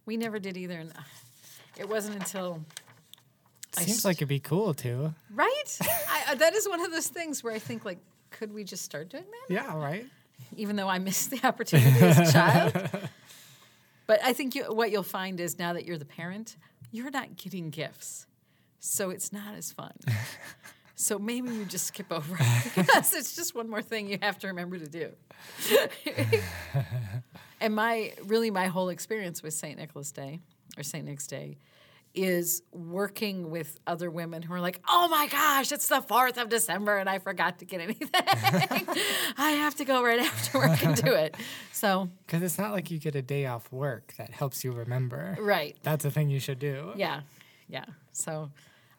[0.06, 0.76] We never did either.
[0.78, 1.02] And uh,
[1.76, 2.64] it wasn't until
[3.76, 5.14] I Seems s- like it'd be cool too.
[5.34, 5.78] Right?
[5.82, 7.98] I, I- that is one of those things where I think, like,
[8.30, 9.54] could we just start doing that?
[9.54, 10.06] Yeah, right.
[10.56, 12.89] Even though I missed the opportunity as a child.
[14.06, 16.58] But I think you, what you'll find is now that you're the parent,
[16.92, 18.25] you're not getting gifts.
[18.79, 19.94] So it's not as fun.
[21.00, 24.40] So maybe you just skip over it because it's just one more thing you have
[24.40, 25.12] to remember to do.
[27.62, 29.77] and my really my whole experience with St.
[29.77, 30.40] Nicholas Day
[30.75, 31.06] or St.
[31.06, 31.60] Nick's Day
[32.18, 36.50] is working with other women who are like, "Oh my gosh, it's the 4th of
[36.50, 38.10] December and I forgot to get anything.
[39.38, 41.36] I have to go right after work and do it."
[41.72, 45.38] So, Because it's not like you get a day off work that helps you remember.
[45.40, 45.78] right.
[45.84, 46.92] That's a thing you should do.
[46.96, 47.22] Yeah.
[47.70, 47.86] yeah.
[48.13, 48.50] So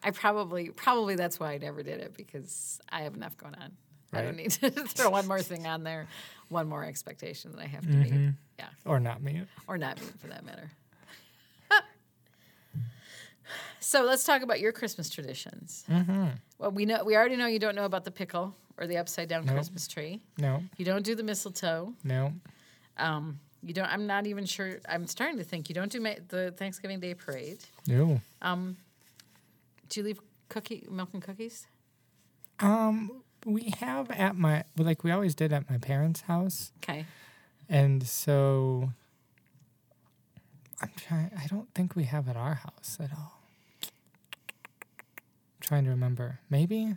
[0.04, 3.72] I probably probably that's why I never did it because I have enough going on.
[4.12, 6.06] I don't need to throw one more thing on there,
[6.50, 8.26] one more expectation that I have to Mm-hmm.
[8.26, 8.34] meet.
[8.60, 9.42] Yeah, Or not me.
[9.66, 10.70] or not meet for that matter.
[13.80, 15.84] So let's talk about your Christmas traditions.
[15.90, 16.26] Mm-hmm.
[16.58, 19.28] Well, we know we already know you don't know about the pickle or the upside
[19.28, 19.54] down Nope.
[19.56, 20.20] Christmas tree.
[20.38, 21.94] No, You don't do the mistletoe.
[22.04, 22.32] no.
[22.96, 23.86] Um, you don't.
[23.92, 24.78] I'm not even sure.
[24.88, 27.58] I'm starting to think you don't do ma- the Thanksgiving Day parade.
[27.86, 28.20] No.
[28.42, 28.76] Um,
[29.88, 31.66] do you leave cookie milk and cookies?
[32.60, 37.04] Um, we have at my like we always did at my parents' house, Okay.
[37.68, 38.90] and so
[40.80, 41.30] I'm trying.
[41.36, 43.37] I don't think we have at our house at all.
[45.68, 46.40] Trying to remember.
[46.48, 46.94] Maybe.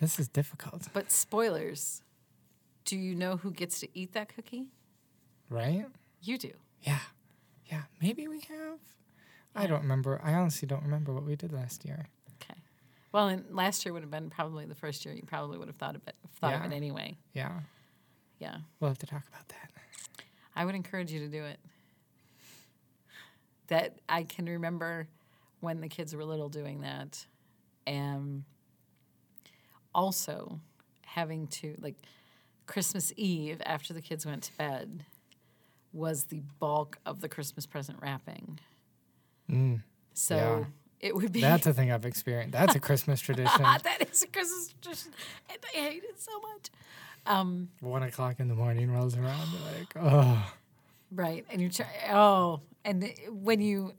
[0.00, 2.02] This is difficult, But spoilers.
[2.84, 4.66] Do you know who gets to eat that cookie?
[5.48, 5.86] right?
[6.22, 6.52] You do.
[6.82, 6.98] Yeah,
[7.70, 7.82] yeah.
[8.00, 8.78] Maybe we have.
[9.54, 10.20] I don't remember.
[10.24, 12.06] I honestly don't remember what we did last year.
[12.42, 12.58] Okay.
[13.12, 15.76] Well, and last year would have been probably the first year you probably would have
[15.76, 17.16] thought of it, thought of it anyway.
[17.34, 17.60] Yeah,
[18.38, 18.56] Yeah.
[18.80, 19.70] we'll have to talk about that.
[20.56, 21.58] I would encourage you to do it.
[23.68, 25.06] That I can remember
[25.60, 27.26] when the kids were little doing that.
[27.86, 28.44] And
[29.94, 30.60] also
[31.04, 31.96] having to, like,
[32.66, 35.04] Christmas Eve after the kids went to bed
[35.92, 38.60] was the bulk of the Christmas present wrapping.
[39.50, 39.82] Mm,
[40.14, 40.64] So Yeah.
[41.00, 41.40] it would be.
[41.40, 42.52] that's a thing I've experienced.
[42.52, 43.62] That's a Christmas tradition.
[43.82, 45.12] that is a Christmas tradition.
[45.48, 46.70] And I hate it so much.
[47.26, 49.48] Um, One o'clock in the morning rolls around.
[49.52, 50.52] You're like, oh.
[51.12, 51.86] Right, and you're, try.
[52.12, 53.94] Oh, and when you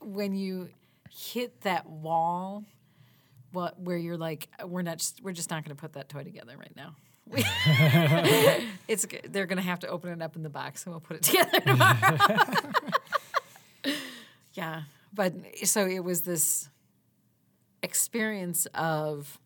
[0.00, 0.70] when you
[1.10, 2.64] hit that wall,
[3.52, 6.24] what where you're like, we're not, just, we're just not going to put that toy
[6.24, 6.96] together right now.
[8.88, 11.16] It's they're going to have to open it up in the box, and we'll put
[11.16, 12.16] it together tomorrow.
[14.54, 14.82] yeah,
[15.12, 15.34] but
[15.64, 16.70] so it was this
[17.82, 19.38] experience of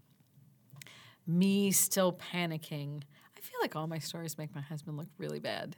[1.26, 3.02] me still panicking.
[3.36, 5.76] I feel like all my stories make my husband look really bad.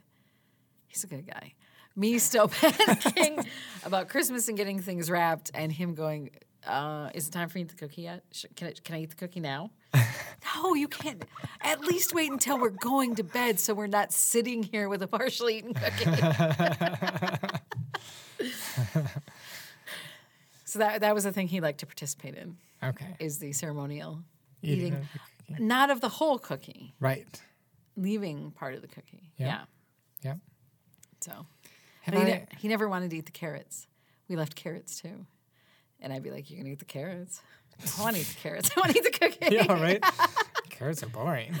[0.87, 1.53] He's a good guy.
[1.95, 3.45] Me still panicking
[3.85, 6.31] about Christmas and getting things wrapped, and him going,
[6.67, 8.23] uh, "Is it time for me to eat the cookie yet?
[8.31, 9.71] Sh- Can I, can I eat the cookie now?"
[10.55, 11.23] no, you can't.
[11.61, 15.07] At least wait until we're going to bed, so we're not sitting here with a
[15.07, 16.05] partially eaten cookie.
[20.65, 23.15] so that that was the thing he liked to participate in Okay.
[23.19, 24.19] is the ceremonial
[24.61, 25.07] Eating eating, of
[25.57, 27.27] the not of the whole cookie, Right.
[27.95, 29.31] leaving part of the cookie.
[29.37, 29.47] Yeah.
[29.47, 29.63] Yeah.
[30.31, 30.37] Yep.
[31.21, 31.45] So
[32.05, 33.87] Have But he, I, ne- he never wanted to eat the carrots.
[34.27, 35.25] We left carrots too.
[35.99, 37.41] And I'd be like, You're going to eat the carrots?
[37.97, 38.69] I want to eat the carrots.
[38.77, 39.37] I want to eat the cookie.
[39.55, 40.03] yeah, right?
[40.69, 41.55] Carrots are boring.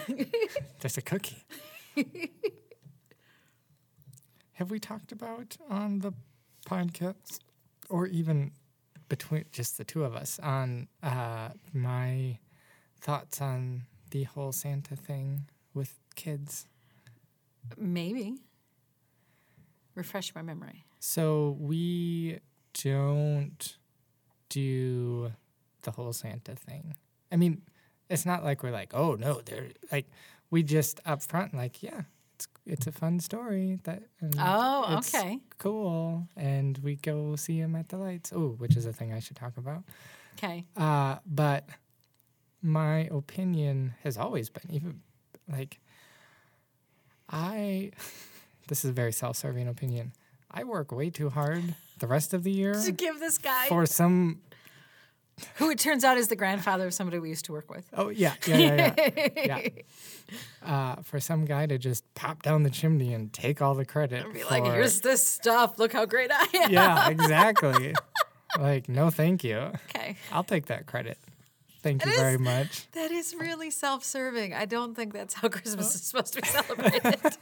[0.79, 1.43] Just a cookie.
[4.53, 6.13] Have we talked about on the
[6.67, 7.39] podcast
[7.89, 8.51] or even
[9.09, 12.37] between just the two of us on uh, my
[13.01, 16.67] thoughts on the whole Santa thing with kids?
[17.77, 18.35] Maybe.
[19.95, 20.85] Refresh my memory.
[20.99, 22.39] So we
[22.83, 23.77] don't
[24.49, 25.31] do
[25.83, 26.95] the whole Santa thing.
[27.31, 27.61] I mean,
[28.09, 30.07] it's not like we're like, oh no, they're like
[30.51, 32.01] we just up front like, yeah,
[32.35, 35.39] it's it's a fun story that and Oh, okay.
[35.57, 38.31] cool, and we go see him at the lights.
[38.35, 39.83] Oh, which is a thing I should talk about.
[40.37, 40.65] Okay.
[40.75, 41.67] Uh, but
[42.61, 45.01] my opinion has always been even
[45.49, 45.79] like
[47.29, 47.91] I.
[48.67, 50.13] This is a very self-serving opinion.
[50.51, 53.85] I work way too hard the rest of the year To give this guy, for
[53.85, 54.41] some.
[55.55, 57.87] who it turns out is the grandfather of somebody we used to work with.
[57.93, 58.93] Oh yeah, yeah, yeah,
[59.35, 59.59] yeah.
[60.63, 60.65] yeah.
[60.65, 64.31] Uh, for some guy to just pop down the chimney and take all the credit.
[64.33, 65.77] Be like, Here's this stuff.
[65.77, 66.71] Look how great I am.
[66.71, 67.93] yeah, exactly.
[68.57, 69.57] like, no, thank you.
[69.89, 70.15] Okay.
[70.31, 71.17] I'll take that credit.
[71.83, 72.89] Thank you It very much.
[72.93, 74.53] That is really self serving.
[74.53, 77.19] I don't think that's how Christmas is supposed to be celebrated.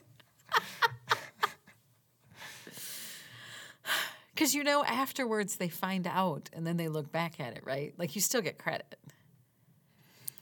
[4.33, 7.93] Because you know, afterwards they find out and then they look back at it, right?
[7.97, 8.95] Like you still get credit.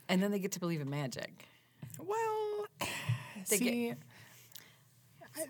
[0.08, 1.46] And then they get to believe in magic.
[1.98, 2.66] Well,
[3.48, 3.94] They get- see,
[5.36, 5.44] I,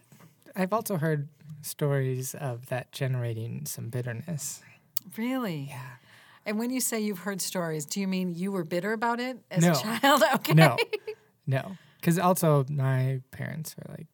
[0.63, 1.29] I've also heard
[1.63, 4.63] stories of that generating some bitterness.
[5.17, 5.67] Really?
[5.69, 5.81] Yeah.
[6.45, 9.39] And when you say you've heard stories, do you mean you were bitter about it
[9.51, 9.73] as No.
[9.73, 10.23] a child?
[10.37, 10.55] Okay.
[10.55, 10.77] No,
[11.47, 14.07] no, because also my parents are like,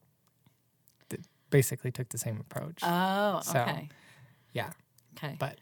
[1.50, 2.80] basically took the same approach.
[2.82, 3.88] Oh, So- okay.
[4.58, 4.72] Yeah,
[5.16, 5.34] Okay.
[5.38, 5.56] but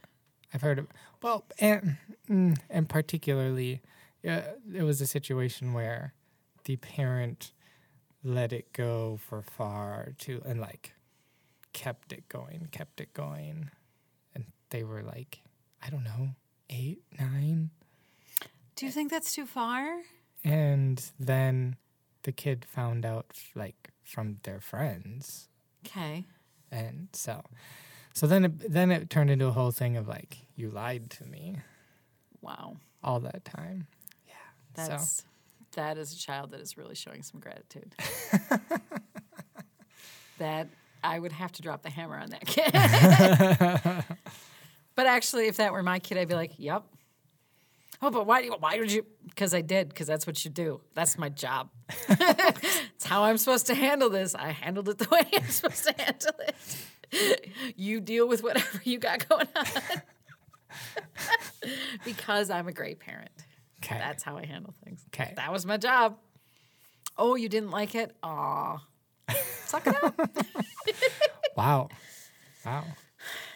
[0.53, 0.87] I've heard of
[1.23, 1.97] well, and
[2.29, 3.81] mm, and particularly,
[4.27, 4.41] uh,
[4.81, 6.13] it was a situation where
[6.65, 7.53] the parent
[8.23, 10.93] let it go for far too and like
[11.73, 13.71] kept it going, kept it going,
[14.35, 15.33] and they were like,
[15.85, 16.31] I don't know,
[16.71, 17.71] eight, nine.
[18.77, 19.85] Do you think that's too far?
[20.45, 21.77] And then
[22.23, 25.49] the kid found out like from their friends.
[25.87, 26.25] Okay.
[26.71, 27.43] And so
[28.17, 31.25] so then it then it turned into a whole thing of like, you lied to
[31.27, 31.59] me
[32.41, 32.77] Wow.
[33.05, 33.87] all that time.
[34.27, 34.33] Yeah.
[34.85, 35.23] so That's
[35.73, 37.95] that is a child that is really showing some gratitude.
[40.39, 40.69] that
[41.05, 42.73] I would have to drop the hammer on that kid.
[44.95, 46.85] but actually, if that were my kid, I'd be like, "Yep."
[48.03, 48.47] Oh, but why?
[48.47, 49.05] Why would you?
[49.29, 49.89] Because I did.
[49.91, 50.81] Because that's what you do.
[50.95, 51.69] That's my job.
[52.09, 54.35] it's how I'm supposed to handle this.
[54.35, 56.55] I handled it the way I'm supposed to handle it.
[57.77, 59.67] You deal with whatever you got going on.
[62.05, 63.31] because I'm a great parent.
[63.85, 63.99] Okay.
[63.99, 65.05] That's how I handle things.
[65.13, 65.33] 'Kay.
[65.37, 66.17] That was my job.
[67.19, 68.15] Oh, you didn't like it?
[68.23, 68.83] Aw.
[69.65, 70.19] Suck it up.
[71.57, 71.89] wow.
[72.65, 72.85] Wow.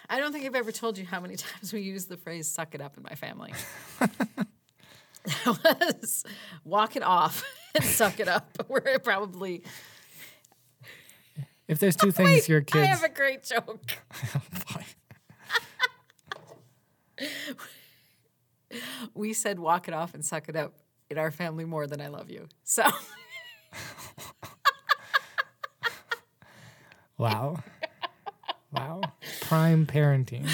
[0.08, 2.74] I don't think I've ever told you how many times we use the phrase suck
[2.74, 3.52] it up in my family.
[4.00, 6.24] that was
[6.64, 7.44] walk it off
[7.74, 8.50] and suck it up.
[8.68, 9.62] We're probably
[11.70, 13.80] If there's two things Wait, your I kids have a great joke.
[19.14, 20.74] We said walk it off and suck it up
[21.10, 22.46] in our family more than I love you.
[22.62, 22.84] So
[27.18, 27.62] Wow.
[28.72, 29.00] Wow.
[29.40, 30.46] Prime parenting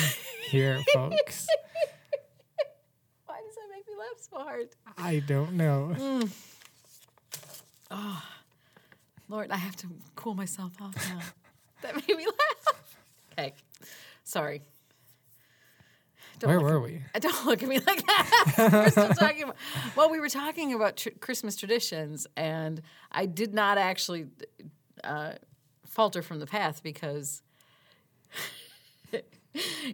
[0.49, 1.47] here, folks.
[3.27, 4.69] why does that make me laugh so hard?
[4.97, 5.95] I don't know.
[5.97, 6.31] Mm.
[9.29, 11.20] Lord, I have to cool myself off now.
[11.83, 12.97] that made me laugh.
[13.33, 13.55] Okay.
[14.24, 14.62] Sorry.
[16.39, 17.03] Don't Where were at- we?
[17.20, 18.55] Don't look at me like that.
[18.72, 19.57] we're still talking about.
[19.97, 24.27] Well, we were talking about tr- Christmas traditions, and I did not actually
[25.03, 25.33] uh,
[25.87, 27.43] falter from the path because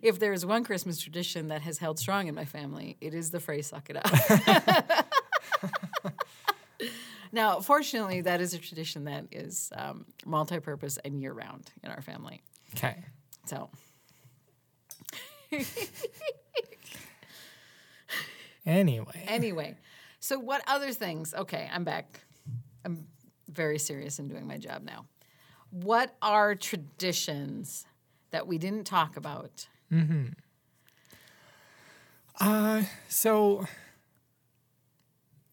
[0.02, 3.30] if there is one Christmas tradition that has held strong in my family, it is
[3.30, 5.06] the phrase "suck it up."
[7.32, 12.42] Now, fortunately, that is a tradition that is um, multi-purpose and year-round in our family.
[12.74, 12.96] Okay.
[13.46, 13.70] So,
[18.64, 19.24] Anyway.
[19.26, 19.76] anyway,
[20.20, 21.34] so what other things?
[21.34, 22.20] Okay, I'm back.
[22.84, 23.06] I'm
[23.48, 25.06] very serious in doing my job now.
[25.70, 27.86] What are traditions
[28.30, 29.66] that we didn't talk about?
[32.40, 33.66] Uh, so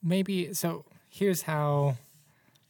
[0.04, 0.86] maybe so
[1.20, 1.98] here's how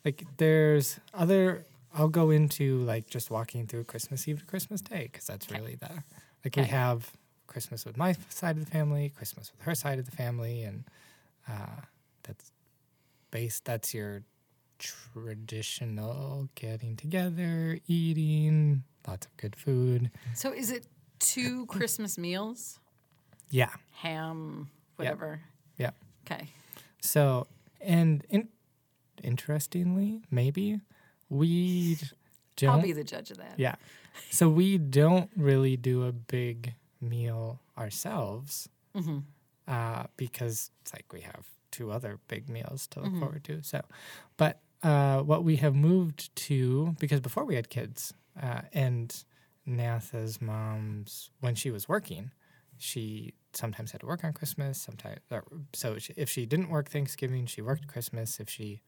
[0.03, 5.09] like there's other I'll go into like just walking through Christmas Eve to Christmas Day
[5.11, 6.03] because that's really the
[6.43, 7.11] like we have
[7.47, 10.83] Christmas with my side of the family, Christmas with her side of the family, and
[11.47, 11.81] uh,
[12.23, 12.51] that's
[13.31, 13.65] based.
[13.65, 14.23] That's your
[14.77, 20.11] traditional getting together, eating, lots of good food.
[20.35, 20.85] So, is it
[21.19, 22.79] two Christmas meals?
[23.49, 25.41] Yeah, Ham, whatever.
[25.77, 25.91] yeah.
[26.25, 26.47] Okay.
[27.01, 27.47] So,
[27.81, 28.49] and in,
[29.23, 30.81] interestingly, maybe
[31.29, 31.97] we
[32.55, 32.69] don't.
[32.69, 33.55] I'll be the judge of that.
[33.57, 33.75] yeah.
[34.31, 39.19] So we don't really do a big meal ourselves Mm-hmm.
[39.67, 43.19] uh, because it's like we have two other big meals to look Mhm.
[43.19, 43.61] forward to.
[43.63, 43.81] So,
[44.35, 49.23] but uh, what we have moved to because before we had kids uh, and
[49.65, 52.31] Natha's mom's when she was working,
[52.77, 54.81] she sometimes had to work on Christmas.
[54.81, 55.19] Sometimes,
[55.73, 58.39] so if she didn't work Thanksgiving, she worked Christmas.
[58.39, 58.81] If she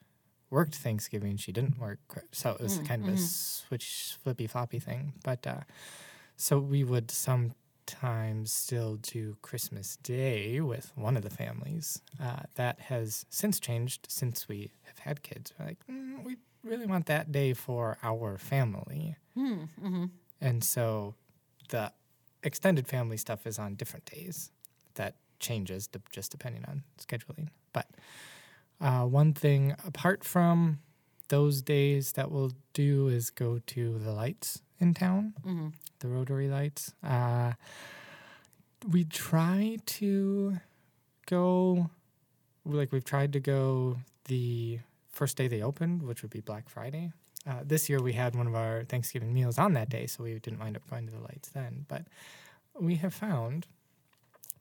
[0.50, 2.00] worked Thanksgiving, she didn't work.
[2.32, 3.18] So it was Mm, kind of a mhm.
[3.18, 5.14] switch, flippy floppy thing.
[5.24, 5.62] But uh,
[6.36, 12.02] so we would sometimes still do Christmas Day with one of the families.
[12.22, 15.54] Uh, that has since changed since we have had kids.
[15.58, 19.18] We're like, mm, we really want that day for our family.
[19.36, 19.64] Hmm.
[19.82, 20.06] Mm-hmm.
[20.40, 21.16] And so
[21.70, 21.92] the
[22.44, 24.52] extended family stuff is on different days.
[24.96, 27.48] That changes de- just depending on scheduling.
[27.74, 27.88] But
[28.80, 30.80] uh, one thing apart from
[31.30, 35.68] those days that we'll do is go to the lights in town, Mm-hmm.
[36.00, 36.94] the rotary lights.
[37.04, 37.54] Uh,
[38.90, 40.58] we try to
[41.28, 41.90] go,
[42.66, 44.80] like, we've tried to go the
[45.10, 47.12] first day they opened, which would be Black Friday.
[47.48, 50.38] Uh, this year we had one of our Thanksgiving meals on that day, so we
[50.40, 51.86] didn't wind up going to the lights then.
[51.88, 52.06] But
[52.80, 53.68] we have found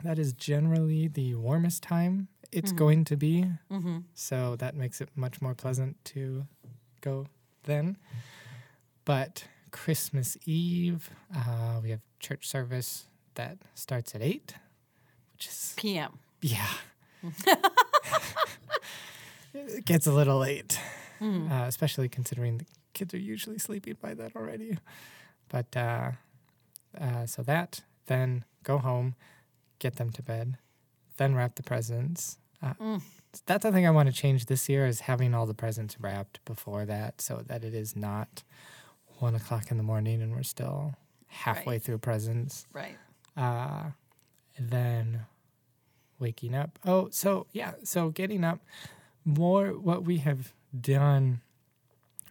[0.02, 2.76] that is generally the warmest time it's Mhm.
[2.76, 3.42] going to be.
[3.70, 3.98] Mm-hmm.
[4.14, 6.46] So that makes it much more pleasant to
[7.02, 7.26] go
[7.64, 7.96] then.
[9.04, 14.54] But Christmas Eve, uh, we have church service that starts at 8,
[15.34, 16.18] which is, PM.
[16.40, 16.66] yeah.
[19.54, 20.78] it gets a little late,
[21.20, 21.50] Mm.
[21.50, 24.78] uh, especially considering the kids are usually sleeping by then already.
[25.48, 26.12] But uh,
[27.00, 27.82] uh, so that.
[28.06, 29.14] then go home,
[29.78, 30.58] get them to bed,
[31.16, 32.38] then wrap the presents.
[32.62, 33.02] Uh, Mm.
[33.46, 36.44] That's the thing I want to change this year is having all the presents wrapped
[36.44, 38.42] before that, so that it is not
[39.20, 40.94] one o'clock in the morning and we're still
[41.28, 41.82] halfway Right.
[41.82, 42.66] through presents.
[42.72, 42.98] Right.
[43.36, 43.90] Uh,
[44.58, 45.26] then
[46.18, 46.78] waking up.
[46.84, 48.58] Oh, so yeah, so getting up
[49.24, 51.40] more what we have done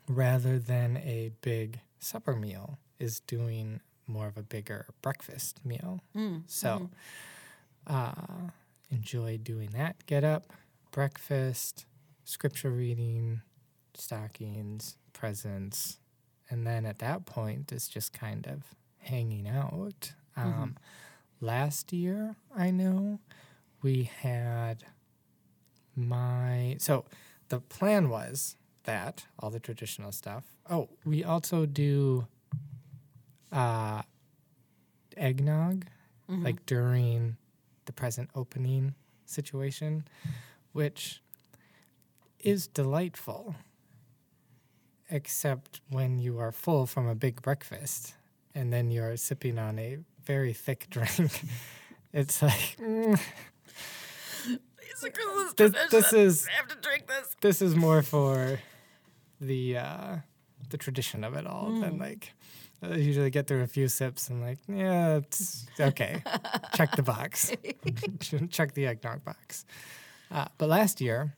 [0.08, 6.02] rather than a big supper meal is doing more of a bigger breakfast meal.
[6.16, 6.44] Mm.
[6.48, 6.90] So
[7.88, 8.12] uh,
[8.90, 10.06] enjoy doing that.
[10.06, 10.52] Get up,
[10.92, 11.86] breakfast,
[12.24, 13.42] scripture reading,
[13.94, 16.00] stockings, presents,
[16.50, 18.64] and then at that point it's just kind of
[18.98, 20.14] hanging out.
[20.36, 20.76] Um,
[21.42, 23.20] Last year, I know
[23.82, 24.84] we had
[25.96, 27.06] my so
[27.50, 30.44] the plan was that all the traditional stuff.
[30.70, 32.28] Oh, we also do
[33.52, 34.02] uh,
[35.18, 35.86] eggnog
[36.30, 36.44] Mhm.
[36.44, 37.38] like during
[37.86, 38.94] the present opening
[39.26, 40.06] situation,
[40.74, 41.22] which
[42.40, 43.56] is delightful,
[45.10, 48.14] except when you are full from a big breakfast
[48.54, 51.42] and then you're sipping on a very thick drink.
[52.14, 53.20] it's like, mm,
[54.92, 57.36] It's this, this is I have to drink this.
[57.42, 58.60] this is more for
[59.42, 60.16] the uh,
[60.70, 62.34] the tradition of it all than like
[62.82, 66.22] I usually get through a few sips and like yeah it's okay.
[66.76, 67.52] Check the box.
[68.50, 69.66] Check the eggnog box.
[70.32, 71.34] Uh, but last year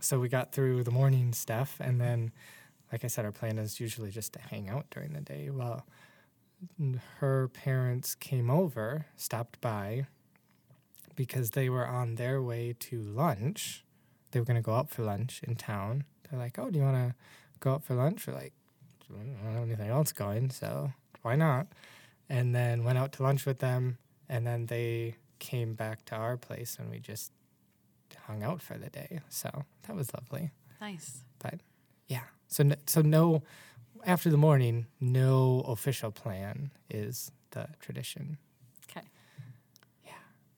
[0.00, 2.32] so we got through the morning stuff and then
[2.90, 5.50] like I said our plan is usually just to hang out during the day.
[5.50, 5.86] Well
[7.18, 10.06] her parents came over stopped by
[11.16, 13.84] because they were on their way to lunch
[14.32, 16.04] they were going to go out for lunch in town.
[16.28, 17.14] They're like, "Oh, do you want to
[17.60, 18.52] go out for lunch?" We're like,
[19.10, 20.92] "I don't have anything else going, so
[21.22, 21.68] why not?"
[22.28, 23.98] And then went out to lunch with them,
[24.28, 27.32] and then they came back to our place, and we just
[28.26, 29.20] hung out for the day.
[29.28, 30.50] So that was lovely.
[30.80, 31.24] Nice.
[31.38, 31.60] But
[32.08, 33.42] yeah, so n- so no,
[34.06, 38.38] after the morning, no official plan is the tradition.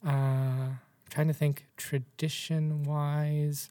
[0.04, 0.74] Uh,
[1.10, 3.70] trying to think tradition wise.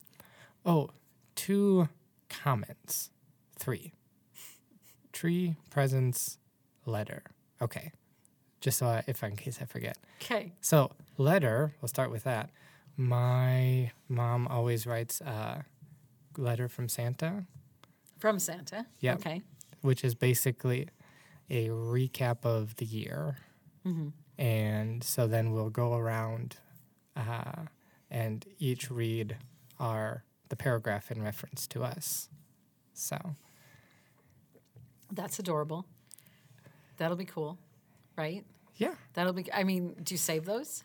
[0.65, 0.89] Oh,
[1.35, 1.89] two
[2.29, 3.09] comments.
[3.57, 3.93] Three.
[5.11, 6.37] Tree, presents,
[6.85, 7.23] letter.
[7.61, 7.91] Okay.
[8.61, 9.97] Just so I, if in case I forget.
[10.21, 10.53] Okay.
[10.61, 12.49] So, letter, we'll start with that.
[12.97, 15.65] My mom always writes a
[16.37, 17.45] letter from Santa,
[18.19, 18.85] From Santa.
[18.99, 19.15] Yeah.
[19.15, 19.41] Okay.
[19.81, 20.87] which is basically
[21.49, 23.37] a recap of the year.
[23.85, 24.09] Mm-hmm.
[24.37, 26.57] And so then we'll go around
[27.15, 27.63] uh,
[28.09, 29.37] and each read
[29.79, 32.29] our the paragraph in reference to us.
[32.93, 33.17] So
[35.11, 35.85] That's adorable.
[36.97, 37.57] That'll be cool,
[38.17, 38.43] right?
[38.75, 39.51] yeah, That'll be.
[39.53, 40.83] I mean, do you save those?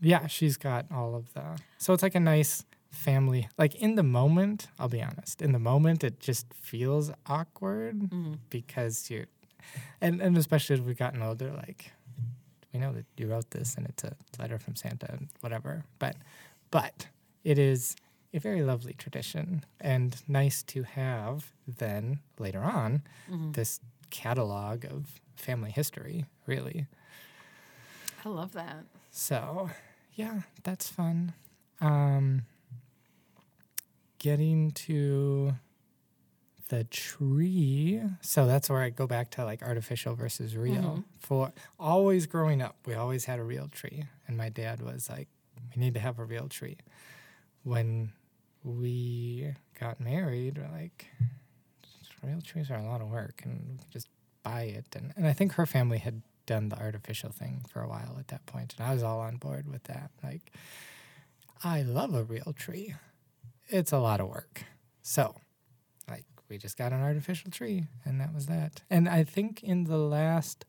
[0.00, 1.58] yeah, she's got all of the.
[1.78, 3.48] So it's like a nice family.
[3.58, 5.40] Like in the moment, I'll be honest.
[5.40, 8.34] In the moment, it just feels awkward Mm-hmm.
[8.50, 9.26] because you're,
[10.00, 11.92] and and especially as we've gotten older, like
[12.76, 15.84] we know that you wrote this and it's a letter from Santa and whatever.
[15.98, 16.16] But
[16.70, 17.06] but
[17.44, 17.96] it is
[18.34, 23.52] a very lovely tradition and nice to have then later on Mm-hmm.
[23.52, 26.86] this catalog of family history, really.
[28.24, 28.84] I love that.
[29.10, 29.70] So,
[30.14, 31.32] yeah, that's fun.
[31.80, 32.42] Um,
[34.18, 35.54] getting to
[36.68, 38.02] the tree.
[38.20, 40.74] So that's where I go back to like artificial versus real.
[40.82, 41.04] Mhm.
[41.18, 44.04] For always growing up, we always had a real tree.
[44.26, 45.28] And my dad was like,
[45.74, 46.78] we need to have a real tree.
[47.62, 48.12] When
[48.64, 51.06] we got married, we're like,
[52.22, 54.08] real trees are a lot of work and just
[54.42, 54.86] buy it.
[54.96, 58.28] And, and I think her family had done the artificial thing for a while at
[58.28, 60.10] that point, and I was all on board with that.
[60.22, 60.52] Like,
[61.64, 62.94] I love a real tree.
[63.68, 64.62] It's a lot of work.
[65.02, 65.34] So,
[66.48, 68.82] we just got an artificial tree, and that was that.
[68.90, 70.64] And I think in the last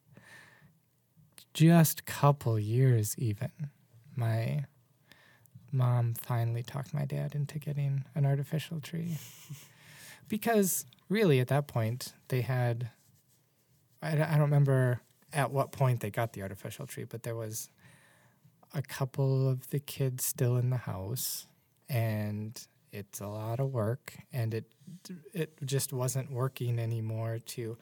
[1.54, 3.52] just couple years, even,
[4.16, 4.66] my
[5.72, 9.18] mom finally talked my dad into getting an artificial tree.
[10.28, 12.90] because really, at that point, they had,
[14.02, 15.02] I, don't- I don't remember
[15.34, 17.70] at what point they got the artificial tree, but there was
[18.74, 21.48] a couple of the kids still in the house,
[21.90, 22.68] and
[22.98, 24.66] it's a lot of work, and it
[25.34, 27.78] it just wasn't working anymore to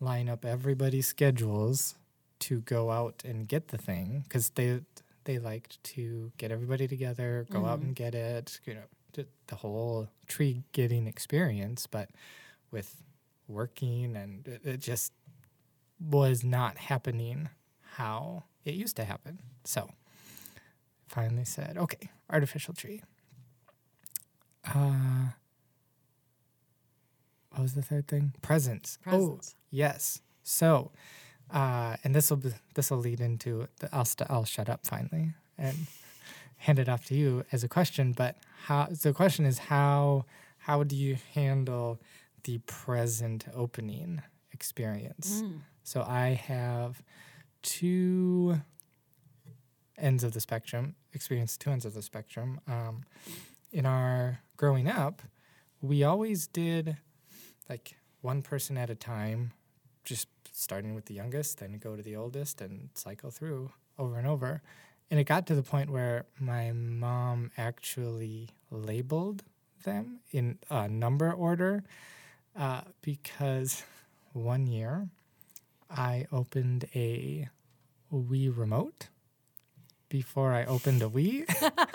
[0.00, 1.96] line up everybody's schedules
[2.38, 4.80] to go out and get the thing because they
[5.24, 7.84] they liked to get everybody together, go out Mhm.
[7.84, 12.08] and get it, you know, the, the whole tree getting experience, but
[12.70, 13.02] with
[13.48, 15.12] working and it, it just
[15.98, 17.48] was not happening
[17.96, 19.38] how it used to happen.
[19.64, 19.90] So
[21.08, 23.02] finally said, okay, artificial tree.
[24.74, 25.30] Uh,
[27.50, 28.34] what was the third thing?
[28.42, 28.98] Presents.
[29.02, 29.54] Presents.
[29.54, 30.20] Oh, yes.
[30.42, 30.92] So,
[31.50, 32.42] uh, and this will
[32.74, 35.86] this will lead into the, I'll st- I'll shut up finally and
[36.58, 38.12] hand it off to you as a question.
[38.12, 40.26] But how the question is how
[40.58, 42.00] how do you handle
[42.44, 45.42] the present opening experience?
[45.42, 45.60] Mm.
[45.82, 47.02] So I have
[47.62, 48.60] two
[49.96, 52.60] ends of the spectrum, experienced two ends of the spectrum.
[52.66, 53.04] Um,
[53.72, 55.22] in our growing up,
[55.80, 56.96] we always did
[57.68, 59.52] like one person at a time,
[60.04, 64.26] just starting with the youngest, then go to the oldest and cycle through over and
[64.26, 64.62] over.
[65.10, 69.44] And it got to the point where my mom actually labeled
[69.84, 71.84] them in a number order
[72.58, 73.84] uh, because
[74.32, 75.08] one year
[75.90, 77.48] I opened a
[78.12, 79.08] Wii remote
[80.08, 81.44] before I opened a Wii.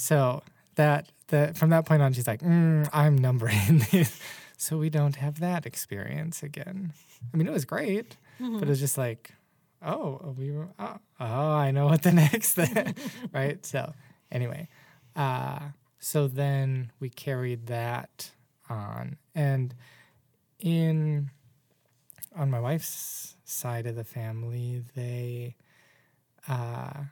[0.00, 0.42] so
[0.76, 4.18] that that from that point on, she's like, mm, "I'm numbering these,"
[4.56, 6.92] so we don't have that experience again.
[7.32, 9.32] I mean, it was great, but it was just like,
[9.82, 12.94] "Oh, we were oh, oh I know what the next thing,"
[13.32, 13.64] right?
[13.64, 13.92] So
[14.32, 14.68] anyway,
[15.14, 15.60] uh,
[15.98, 18.30] so then we carried that
[18.68, 19.74] on, and
[20.58, 21.30] in
[22.34, 25.56] on my wife's side of the family, they
[26.48, 27.04] uh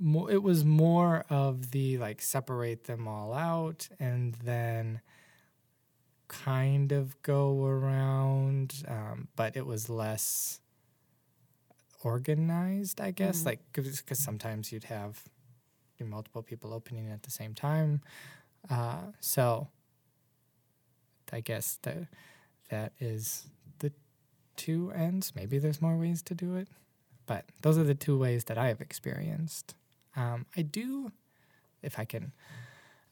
[0.00, 5.00] mo- it was more of the like separate them all out and then
[6.28, 10.60] kind of go around um, but it was less
[12.02, 13.42] organized i guess.
[13.42, 13.46] Mhm.
[13.46, 15.24] like because sometimes you'd have
[16.02, 18.00] multiple people opening at the same time.
[18.70, 19.68] Uh, so
[21.30, 22.06] i guess that
[22.70, 23.46] that is
[23.80, 23.92] the
[24.56, 25.32] two ends.
[25.36, 26.68] Maybe there's more ways to do it
[27.26, 29.74] but those are the two ways that i have experienced
[30.16, 31.12] um, I do,
[31.82, 32.32] if I can,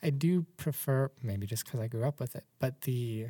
[0.03, 3.28] I do prefer maybe just because I grew up with it, but the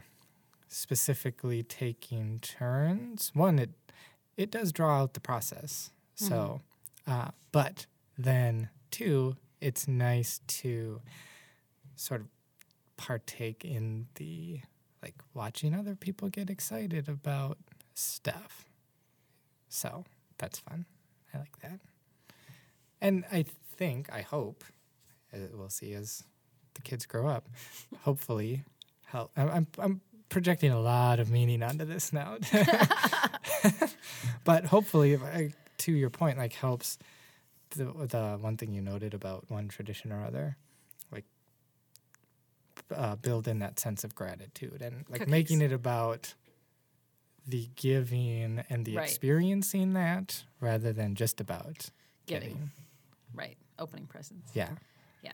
[0.68, 3.30] specifically taking turns.
[3.34, 3.70] One, it
[4.36, 5.90] it does draw out the process.
[6.14, 6.60] So,
[7.06, 11.00] uh, but then two, it's nice to
[11.96, 12.28] sort of
[12.96, 14.60] partake in the
[15.02, 17.58] like watching other people get excited about
[17.94, 18.64] stuff.
[19.68, 20.04] So
[20.38, 20.86] that's fun.
[21.32, 21.80] I like that.
[23.01, 23.44] And I
[23.76, 24.64] think, I hope,
[25.53, 26.24] we'll see as
[26.74, 27.49] the kids grow up,
[28.03, 28.64] hopefully,
[29.07, 29.30] help.
[29.36, 32.36] I'm, I'm, I'm projecting a lot of meaning onto this now.
[34.44, 36.99] but hopefully, if I, to your point, like helps
[37.70, 40.57] the, the one thing you noted about one tradition or other,
[41.12, 41.24] like
[42.94, 46.34] uh, build in that sense of gratitude and like making it about
[47.46, 49.09] the giving and the Right.
[49.09, 51.90] experiencing that rather than just about
[52.26, 52.70] getting.
[53.35, 53.57] Right.
[53.79, 54.51] Opening presents.
[54.55, 54.70] Yeah.
[55.22, 55.33] Yeah.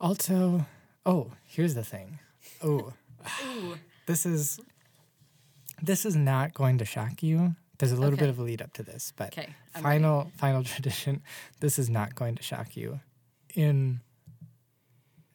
[0.00, 0.66] Also,
[1.04, 2.18] oh, here's the thing.
[2.62, 2.92] Oh,
[3.44, 3.76] Ooh.
[4.06, 4.60] this is
[5.82, 7.54] this is not going to shock you.
[7.78, 8.20] There's a little Okay.
[8.20, 9.54] bit of a lead up to this, but Okay.
[9.74, 9.98] I'm ready.
[10.02, 11.22] final final tradition.
[11.60, 13.00] This is not going to shock you
[13.54, 14.00] in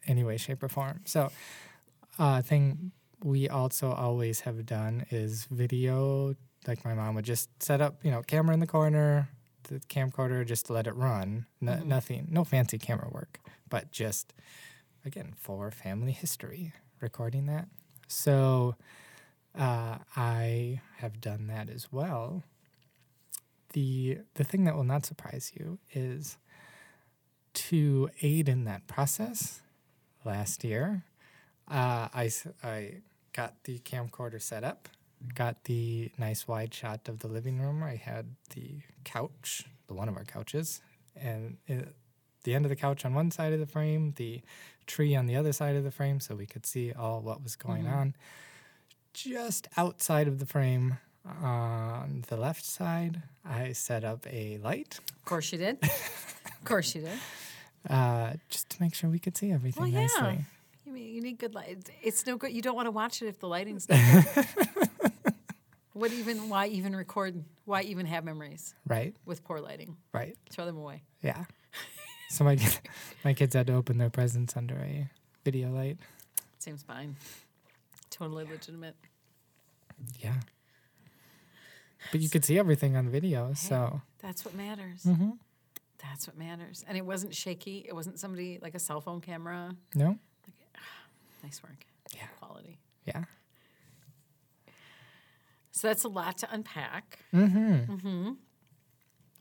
[0.07, 1.01] any way, shape, or form.
[1.05, 1.32] So,
[2.20, 2.91] uh, thing
[3.24, 6.36] we also always have done is video.
[6.68, 9.30] Like my mom would just set up, you know, camera in the corner,
[9.66, 11.45] the camcorder, just let it run.
[11.61, 11.86] No, Mhm.
[11.86, 13.39] Nothing, no fancy camera work,
[13.70, 14.34] but just
[15.05, 17.68] again for family history, recording that.
[18.07, 18.76] So
[19.53, 22.43] uh, I have done that as well.
[23.74, 26.38] The the thing that will not surprise you is
[27.53, 29.61] to aid in that process.
[30.24, 31.03] Last year,
[31.68, 32.32] uh, I
[32.63, 33.01] I
[33.34, 34.89] got the camcorder set up,
[35.34, 37.82] got the nice wide shot of the living room.
[37.84, 40.82] I had the couch, the one of our couches,
[41.15, 41.95] and it,
[42.43, 44.41] the end of the couch on one side of the frame, the
[44.86, 47.55] tree on the other side of the frame, so we could see all what was
[47.55, 47.95] going Mhm.
[47.95, 48.15] on.
[49.13, 50.97] Just outside of the frame,
[51.41, 55.82] on the left side, I set up a light, Of course you did.
[55.84, 57.19] of course you did.
[57.89, 60.01] uh, just to make sure we could see everything Well, yeah.
[60.01, 60.45] nicely.
[60.86, 61.89] You mean you need good light?
[62.03, 62.51] It's no good.
[62.51, 63.99] You don't want to watch it if the lighting's not
[64.36, 64.89] good.
[65.95, 66.49] What even?
[66.49, 67.43] Why even record?
[67.65, 69.97] Why even have memories Right, with poor lighting?
[70.13, 71.01] right, Throw them away.
[71.21, 71.45] yeah.
[72.29, 72.57] So my
[73.25, 75.09] my kids had to open their presents under a
[75.43, 75.97] video light.
[76.59, 77.15] Seems fine.
[78.09, 78.95] Totally legitimate.
[80.19, 80.35] Yeah.
[82.11, 85.03] But you could see everything on video, so That's what matters.
[85.03, 85.31] hmm
[86.01, 86.83] That's what matters.
[86.87, 87.85] And it wasn't shaky.
[87.87, 89.75] It wasn't somebody like a cell phone camera.
[89.95, 90.17] no,
[91.43, 91.85] Nice work.
[92.15, 92.27] Yeah.
[92.39, 92.79] Quality.
[93.05, 93.23] yeah,
[95.76, 97.19] So that's a lot to unpack.
[97.34, 98.32] Mm-hmm.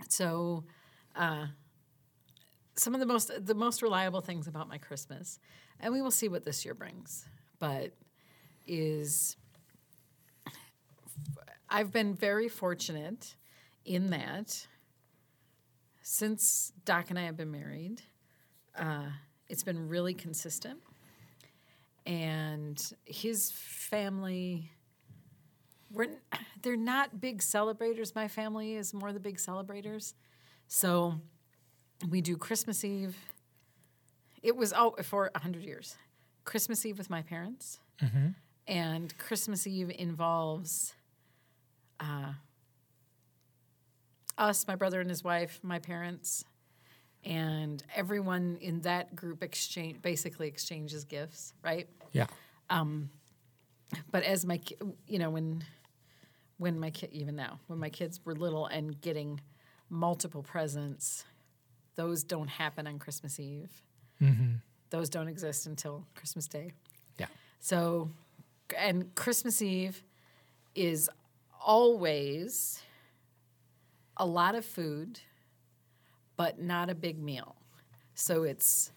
[0.08, 0.64] So,
[1.14, 1.46] uh,
[2.74, 5.38] some of the most the most reliable things about my Christmas,
[5.78, 7.24] and we will see what this year brings.
[7.60, 7.92] But
[8.66, 9.36] is
[11.70, 13.36] I've been very fortunate
[13.84, 14.66] in that
[16.02, 18.02] since Doc and I have been married,
[18.76, 19.06] uh,
[19.48, 20.80] it's been really consistent.
[22.04, 24.72] And his family,
[25.94, 26.08] we're,
[26.62, 28.14] they're not big celebrators.
[28.14, 30.14] My family is more the big celebrators.
[30.68, 31.20] So
[32.08, 33.16] we do Christmas Eve.
[34.42, 35.96] It was oh, for 100 years.
[36.44, 37.80] Christmas Eve with my parents.
[38.66, 40.94] And Christmas Eve involves
[42.00, 42.32] uh,
[44.36, 46.44] us, my brother and his wife, my parents,
[47.24, 51.88] and everyone in that group exchange basically exchanges gifts, right?
[52.12, 52.26] Yeah.
[54.10, 54.60] But as my,
[55.06, 55.64] you know, when
[56.58, 59.40] when my kid, even now, when my kids were little and getting
[59.90, 61.24] multiple presents,
[61.96, 63.82] those don't happen on Christmas Eve.
[64.22, 64.54] Mm-hmm.
[64.90, 66.72] Those don't exist until Christmas Day.
[67.18, 67.26] Yeah.
[67.60, 68.10] So,
[68.78, 70.02] and Christmas Eve
[70.74, 71.10] is
[71.64, 72.80] always
[74.16, 75.20] a lot of food,
[76.36, 77.56] but not a big meal.
[78.14, 78.92] So it's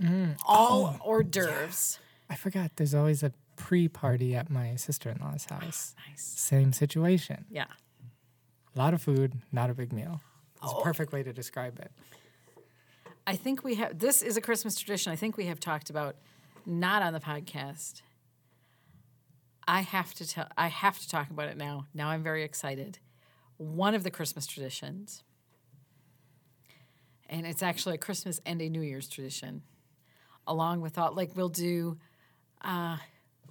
[0.00, 0.36] mm.
[0.46, 1.98] all oh, hors d'oeuvres.
[2.28, 3.32] I forgot there's always a
[3.64, 5.94] pre party at my sister in law's house.
[6.06, 6.22] Nice.
[6.22, 7.46] Same situation.
[7.50, 7.64] Yeah.
[8.76, 10.20] A lot of food, not a big meal.
[10.62, 10.80] It's Oh.
[10.80, 11.90] a perfect way to describe it.
[13.26, 16.16] I think we have, this is a Christmas tradition I think we have talked about,
[16.66, 18.02] not on the podcast.
[19.66, 21.86] I have to tell, I have to talk about it now.
[21.94, 22.98] Now I'm very excited.
[23.56, 25.22] One of the Christmas traditions,
[27.30, 29.62] and it's actually a Christmas and a New Year's tradition,
[30.46, 31.96] along with all, like we'll do,
[32.62, 32.98] uh,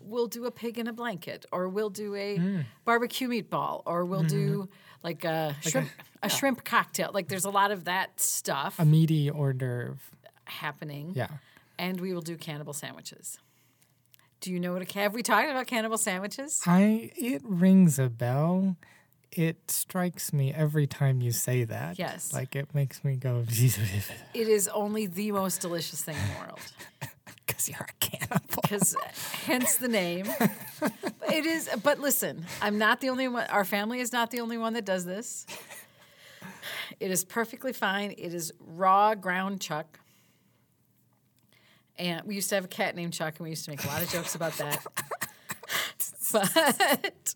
[0.05, 2.59] we'll do a pig in a blanket, or we'll do a hmm.
[2.85, 4.67] barbecue meatball, or we'll do hmm.
[5.03, 5.89] like a shrimp,
[6.21, 7.11] a, shrimp cocktail.
[7.13, 9.97] Like there's a lot of that stuff A meaty hors d'oeuvre.
[10.45, 11.13] happening.
[11.15, 11.27] Yeah.
[11.79, 13.39] And we will do cannibal sandwiches.
[14.43, 16.61] Do you know what a have we talked about cannibal sandwiches?
[16.65, 18.75] I it rings a bell.
[19.31, 21.97] It strikes me every time you say that.
[21.97, 22.33] Yes.
[22.33, 26.59] Like it makes me go It is only the most delicious thing in the world.
[27.47, 28.61] because you're a cannibal.
[28.61, 28.99] Because uh,
[29.45, 30.25] hence the name.
[31.31, 34.57] It is but listen, I'm not the only one our family is not the only
[34.57, 35.45] one that does this.
[36.99, 38.11] It is perfectly fine.
[38.11, 39.99] It is raw ground chuck.
[41.97, 43.87] And we used to have a cat named Chuck, and we used to make a
[43.87, 44.83] lot of jokes about that.
[46.31, 47.35] but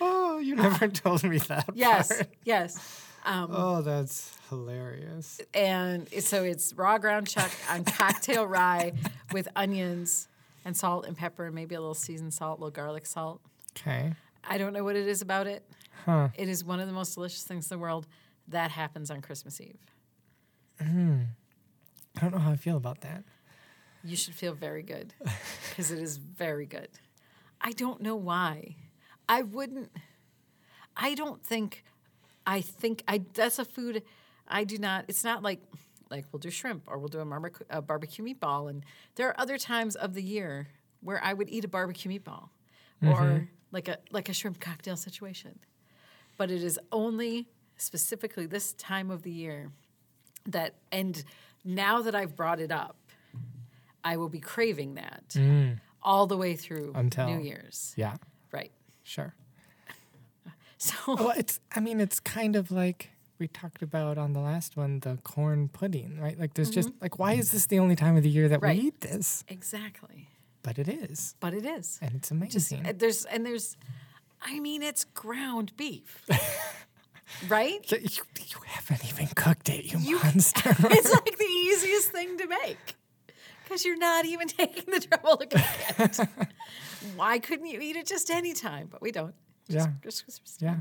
[0.00, 1.64] Oh, you never told me that.
[1.74, 2.28] yes, part.
[2.44, 3.02] yes.
[3.24, 5.40] Um, oh, that's hilarious.
[5.54, 8.92] and so it's raw ground chuck on cocktail rye
[9.32, 10.28] with onions
[10.64, 13.40] and salt and pepper and maybe a little seasoned salt, a little garlic salt.
[13.76, 14.12] Okay.
[14.48, 15.64] I don't know what it is about it.
[16.04, 16.28] Huh.
[16.36, 18.06] It is one of the most delicious things in the world.
[18.48, 19.78] That happens on Christmas Eve.
[20.80, 21.22] Hmm.
[22.16, 23.24] I don't know how I feel about that.
[24.04, 25.14] You should feel very good
[25.68, 26.88] because it is very good.
[27.60, 28.76] I don't know why.
[29.28, 29.90] I wouldn't.
[30.96, 31.82] I don't think.
[32.46, 33.22] I think I.
[33.34, 34.02] That's a food.
[34.48, 35.04] I do not.
[35.08, 35.60] It's not like
[36.10, 38.84] like we'll do shrimp or we'll do a, barbec- a barbecue meatball, and
[39.16, 40.68] there are other times of the year
[41.00, 42.48] where I would eat a barbecue meatball
[43.02, 43.44] or mm-hmm.
[43.72, 45.58] like a like a shrimp cocktail situation.
[46.36, 49.70] But it is only specifically this time of the year
[50.46, 51.22] that and
[51.64, 52.96] now that I've brought it up,
[54.04, 55.80] I will be craving that mm.
[56.02, 57.92] all the way through Until- New Year's.
[57.96, 58.16] Yeah.
[58.52, 58.72] Right.
[59.02, 59.34] Sure.
[60.78, 61.58] So Well, it's.
[61.74, 65.68] I mean, it's kind of like we talked about on the last one, the corn
[65.68, 66.38] pudding, right?
[66.38, 68.76] Like, there's just like, why is this the only time of the year that Right.
[68.78, 69.44] we eat this?
[69.48, 70.28] exactly.
[70.62, 71.98] But it is, But it is.
[72.02, 72.86] and it's amazing.
[72.86, 73.76] uh, there's and there's
[74.42, 76.24] I mean it's ground beef.
[77.48, 77.90] right?
[77.90, 78.22] you, you-
[78.66, 80.70] haven't even cooked it, you, You- monster.
[80.90, 82.96] it's like the easiest thing to make.
[83.64, 86.28] Because you're not even taking the trouble to cook it.
[87.16, 88.88] Why couldn't you eat it just any time?
[88.90, 89.34] But we don't.
[89.70, 89.92] Just, Yeah.
[90.02, 90.76] just Christmas Yeah.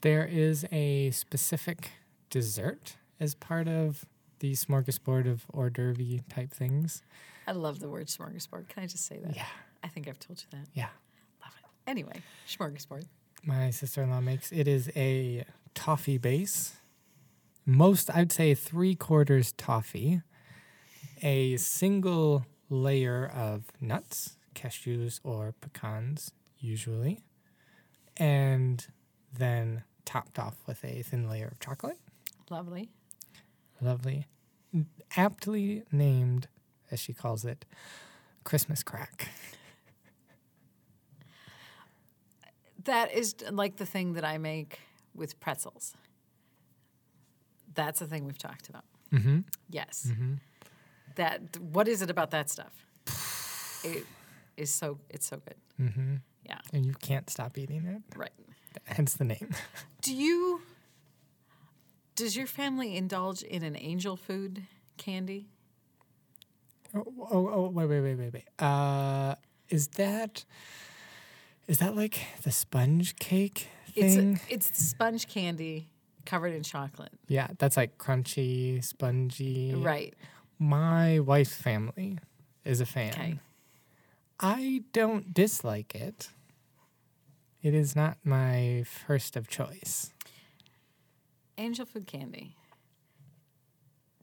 [0.00, 1.90] There is a specific
[2.30, 4.04] dessert as part of
[4.40, 7.02] the smorgasbord of hors d'oeuvre type things.
[7.46, 8.68] I love the word smorgasbord.
[8.68, 9.34] Can I just say that?
[9.34, 9.46] Yeah.
[9.82, 10.68] I think I've told you that.
[10.74, 10.88] Yeah.
[11.42, 11.90] Love it.
[11.90, 13.04] Anyway, smorgasbord.
[13.44, 15.44] My sister in law makes it is a
[15.74, 16.76] toffee base.
[17.64, 20.22] Most, I'd say, three quarters toffee,
[21.22, 27.24] a single layer of nuts, cashews or pecans, usually,
[28.16, 28.86] and
[29.32, 31.98] then topped off with a thin layer of chocolate.
[32.50, 32.90] Lovely.
[33.80, 34.26] Lovely.
[35.16, 36.48] Aptly named,
[36.90, 37.64] as she calls it,
[38.44, 39.28] Christmas crack.
[42.84, 44.78] That is like the thing that I make
[45.14, 45.94] with pretzels.
[47.74, 48.84] That's the thing we've talked about.
[49.12, 49.40] Mm-hmm.
[49.68, 50.10] Yes.
[51.16, 52.72] That what is it about that stuff?
[53.84, 54.06] It
[54.56, 55.56] is so it's so good.
[55.80, 56.14] Mm-hmm.
[56.46, 56.58] Yeah.
[56.72, 58.16] And you can't stop eating it.
[58.16, 58.30] Right.
[58.84, 59.50] Hence the name.
[60.02, 60.62] Do you
[62.16, 64.62] does your family indulge in an angel food
[64.96, 65.48] candy?
[66.94, 68.44] Oh, oh, oh, wait, wait, wait, wait, wait.
[68.64, 69.34] Uh,
[69.68, 70.44] is that
[71.66, 74.40] is that like the sponge cake It's thing?
[74.50, 75.88] a, it's sponge candy
[76.24, 77.12] covered in chocolate.
[77.28, 79.74] yeah, that's like crunchy, spongy.
[79.74, 80.14] Right.
[80.58, 82.18] My wife's family
[82.64, 83.12] is a fan.
[83.12, 83.38] Okay.
[84.40, 86.30] I don't dislike it.
[87.62, 90.12] It is not my first of choice.
[91.56, 92.54] Angel food candy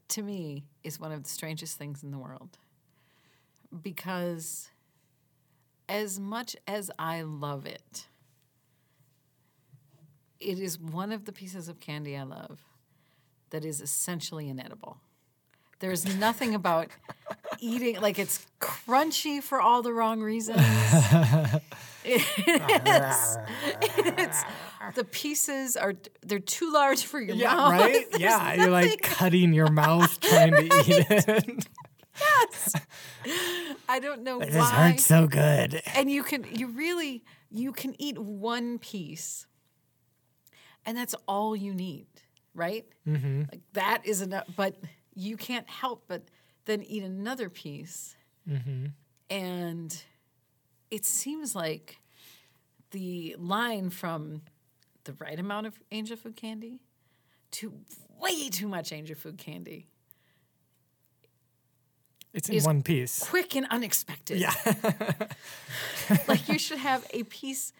[0.08, 2.56] to me is one of the strangest things in the world.
[3.82, 4.70] Because
[5.88, 8.06] as much as I love it,
[10.40, 12.60] it is one of the pieces of candy I love
[13.50, 14.98] that is essentially inedible.
[15.78, 16.88] There's nothing about
[17.60, 20.60] eating like it's crunchy for all the wrong reasons.
[22.04, 23.36] it's,
[24.08, 24.44] it's
[24.94, 27.72] the pieces are they're too large for your mouth.
[27.72, 28.06] right?
[28.10, 31.66] There's yeah, you're like cutting your mouth trying to eat it.
[33.88, 34.90] I don't know this why.
[34.90, 35.82] hurts so good.
[35.94, 39.46] and you can you really you can eat one piece
[40.84, 42.06] and that's all you need
[42.54, 43.42] right Mm-hmm.
[43.52, 44.74] like that is enough but
[45.16, 46.22] you can't help but
[46.66, 48.14] then eat another piece
[48.48, 48.86] Mm-hmm.
[49.28, 50.02] and
[50.92, 51.98] it seems like
[52.92, 54.42] the line from
[55.02, 56.78] the right amount of angel food candy
[57.50, 57.72] to
[58.20, 59.88] way too much angel food candy
[62.32, 63.18] It's in one piece.
[63.18, 64.54] quick and unexpected Yeah.
[66.28, 67.72] like you should have a piece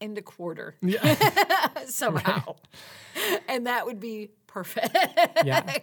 [0.00, 1.84] and a quarter yeah.
[1.86, 2.56] somehow.
[3.48, 4.96] And that would be perfect.
[5.44, 5.62] Yeah.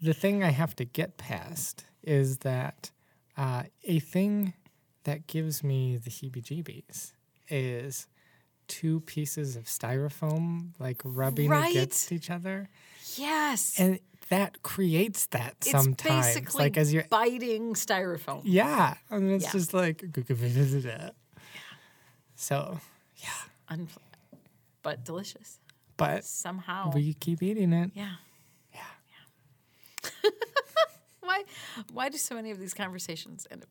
[0.00, 2.90] The thing I have to get past is that
[3.36, 4.54] uh, a thing
[5.04, 7.12] that gives me the heebie jeebies
[7.48, 8.06] is
[8.68, 11.70] two pieces of styrofoam like rubbing Right.
[11.70, 12.68] against each other.
[13.16, 13.78] Yes.
[13.80, 16.26] And that creates that it's sometimes.
[16.26, 18.42] basically Like as you're biting styrofoam.
[18.44, 18.94] Yeah.
[19.10, 19.52] And it's Yeah.
[19.52, 20.04] just like
[22.34, 22.78] so
[23.16, 23.28] yeah.
[23.68, 23.88] Un-
[24.82, 25.58] but delicious.
[25.96, 26.92] But Somehow.
[26.94, 27.90] we keep eating it.
[27.94, 28.02] yeah.
[28.04, 28.14] Yeah.
[31.20, 31.42] Why
[31.92, 33.68] why do so many of these conversations end up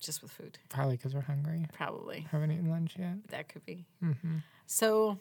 [0.00, 0.58] just with food?
[0.68, 1.66] Probably because we're hungry.
[1.72, 2.26] Probably.
[2.30, 3.14] Haven't eaten lunch yet.
[3.30, 3.86] That could be.
[4.04, 4.38] Mm-hmm.
[4.66, 5.18] So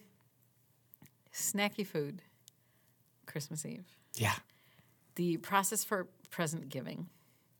[1.34, 2.22] snacky food,
[3.26, 3.86] Christmas Eve.
[4.16, 4.34] Yeah.
[5.16, 7.08] The process for present giving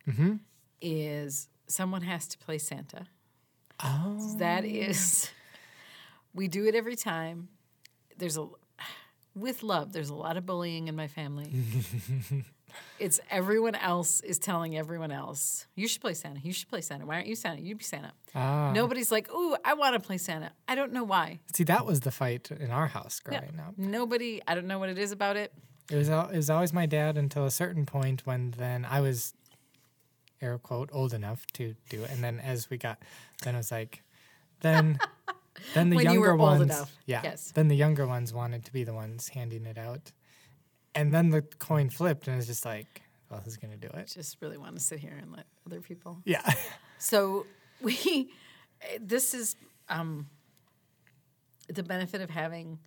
[0.08, 0.36] Mm-hmm.
[0.82, 3.08] is someone has to play Santa.
[3.84, 4.36] Oh.
[4.40, 5.30] That is,
[6.34, 7.50] we do it every time.
[8.18, 8.48] There's a,
[9.36, 11.52] with love, there's a lot of bullying in my family.
[13.00, 16.40] it's everyone else is telling everyone else, you should play Santa.
[16.42, 17.06] You should play Santa.
[17.06, 17.62] Why aren't you Santa?
[17.62, 18.12] You'd be Santa.
[18.36, 18.72] Ah.
[18.74, 20.52] Nobody's like, ooh, I want to play Santa.
[20.68, 21.40] I don't know why.
[21.54, 23.40] See, that was the fight in our house Yeah.
[23.42, 23.78] growing up.
[23.78, 25.54] Nobody, I don't know what it is about it.
[25.92, 29.34] It was it was always my dad until a certain point when then I was
[30.42, 33.00] air quote old enough to do it, and then as we got,
[33.44, 34.04] then it was like,
[34.60, 35.00] then
[35.74, 37.52] then the When you younger old ones, yeah, yes.
[37.56, 40.12] then the younger ones wanted to be the ones handing it out,
[40.96, 44.12] and then the coin flipped, and it was just like, well, who's gonna do it?
[44.14, 46.20] Just really want to sit here and let other people.
[46.26, 46.42] Yeah,
[46.98, 47.46] So
[47.82, 48.32] we,
[49.02, 49.56] this is
[49.90, 50.28] um,
[51.68, 52.80] the benefit of having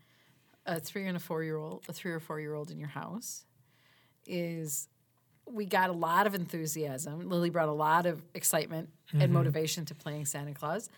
[0.66, 2.88] a three and a four year old, a three or four year old in your
[2.88, 3.44] house,
[4.26, 4.88] is
[5.46, 7.28] we got a lot of enthusiasm.
[7.28, 10.88] Lily brought a lot of excitement and motivation to playing Santa Claus.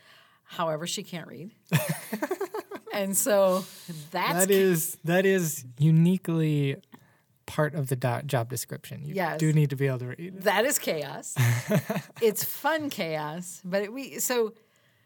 [0.45, 1.53] However, she can't read,
[2.93, 3.65] and so
[4.11, 6.77] that's that is that is uniquely
[7.47, 9.05] part of the do- job description.
[9.05, 9.39] You Yes.
[9.39, 10.43] do need to be able to read.
[10.43, 11.35] that is chaos.
[12.21, 14.55] it's fun chaos, but it, we so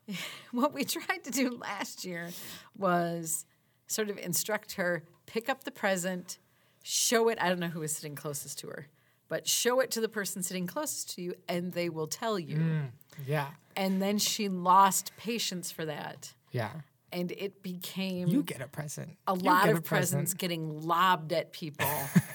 [0.53, 2.31] what we tried to do last year
[2.77, 3.45] was
[3.89, 6.39] sort of instruct her, pick up the present,
[6.83, 7.39] show it.
[7.41, 8.89] I don't know who was sitting closest to her,
[9.29, 12.57] but show it to the person sitting closest to you, and they will tell you.
[12.59, 12.91] Mm,
[13.27, 16.71] yeah, And then she lost patience for that, yeah.
[17.17, 19.17] And it became You get a present.
[19.27, 20.39] a You lot of a presents present.
[20.39, 21.89] getting lobbed at people,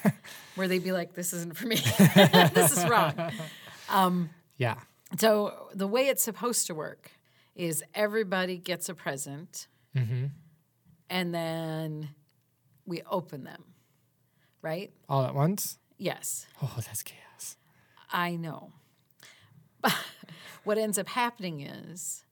[0.55, 1.75] where they'd be like, "This isn't for me.
[2.53, 3.13] this is wrong."
[3.89, 4.79] Um, yeah.
[5.19, 7.11] So the way it's supposed to work
[7.55, 10.25] is everybody gets a present, mm-hmm.
[11.11, 12.09] and then
[12.87, 13.63] we open them,
[14.63, 14.91] right?
[15.07, 15.77] All at once?
[15.99, 17.57] Yes, Oh, that's chaos.
[18.11, 18.71] I know.
[20.63, 22.23] what ends up happening is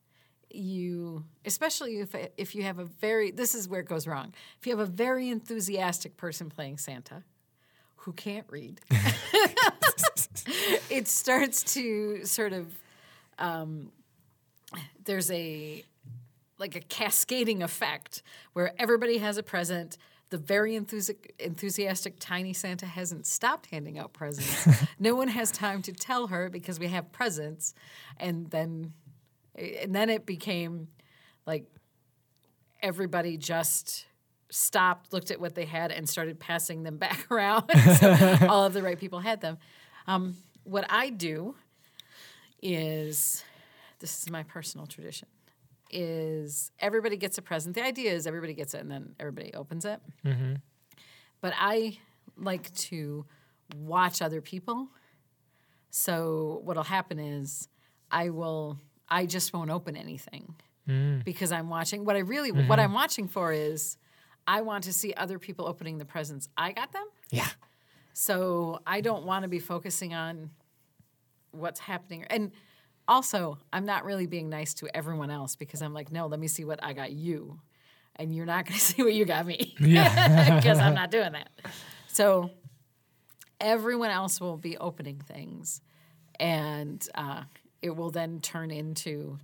[0.50, 4.34] you, especially if if you have a very this is where it goes wrong.
[4.60, 7.24] If you have a very enthusiastic person playing Santa
[7.98, 8.80] who can't read,
[10.90, 12.74] it starts to sort of
[13.38, 13.92] um,
[15.06, 15.84] there's a
[16.58, 18.22] like a cascading effect
[18.54, 19.98] where everybody has a present.
[20.30, 24.86] The very enthusi- enthusiastic tiny Santa hasn't stopped handing out presents.
[25.00, 27.74] no one has time to tell her because we have presents,
[28.18, 28.94] and then
[29.60, 30.88] and then it became
[31.46, 31.66] like
[32.82, 34.06] everybody just
[34.50, 37.70] stopped, looked at what they had, and started passing them back around.
[38.00, 39.58] so all of the right people had them.
[40.08, 41.56] Um, what I do
[42.62, 43.44] is
[44.00, 45.28] this is my personal tradition
[45.92, 49.86] is everybody gets a present the idea is everybody gets it and then everybody opens
[49.86, 50.00] it
[51.42, 51.98] but i
[52.38, 53.26] like to
[53.76, 54.90] watch other people
[55.90, 57.70] so what'll happen is
[58.12, 58.80] i will
[59.10, 60.56] i just won't open anything
[61.24, 63.98] because i'm watching what i really what i'm watching for is
[64.48, 67.48] i want to see other people opening the presents i got them Yeah.
[68.14, 70.50] so I don't want to be focusing on
[71.52, 72.26] what's happening.
[72.30, 72.52] And
[73.08, 76.48] also, I'm not really being nice to everyone else because I'm like, no, let me
[76.48, 77.60] see what I got you.
[78.18, 79.74] And you're not going to see what you got me.
[79.80, 81.50] Because I'm not doing that.
[82.08, 82.52] So
[83.62, 85.82] everyone else will be opening things.
[86.40, 87.44] And uh,
[87.82, 89.40] it will then turn into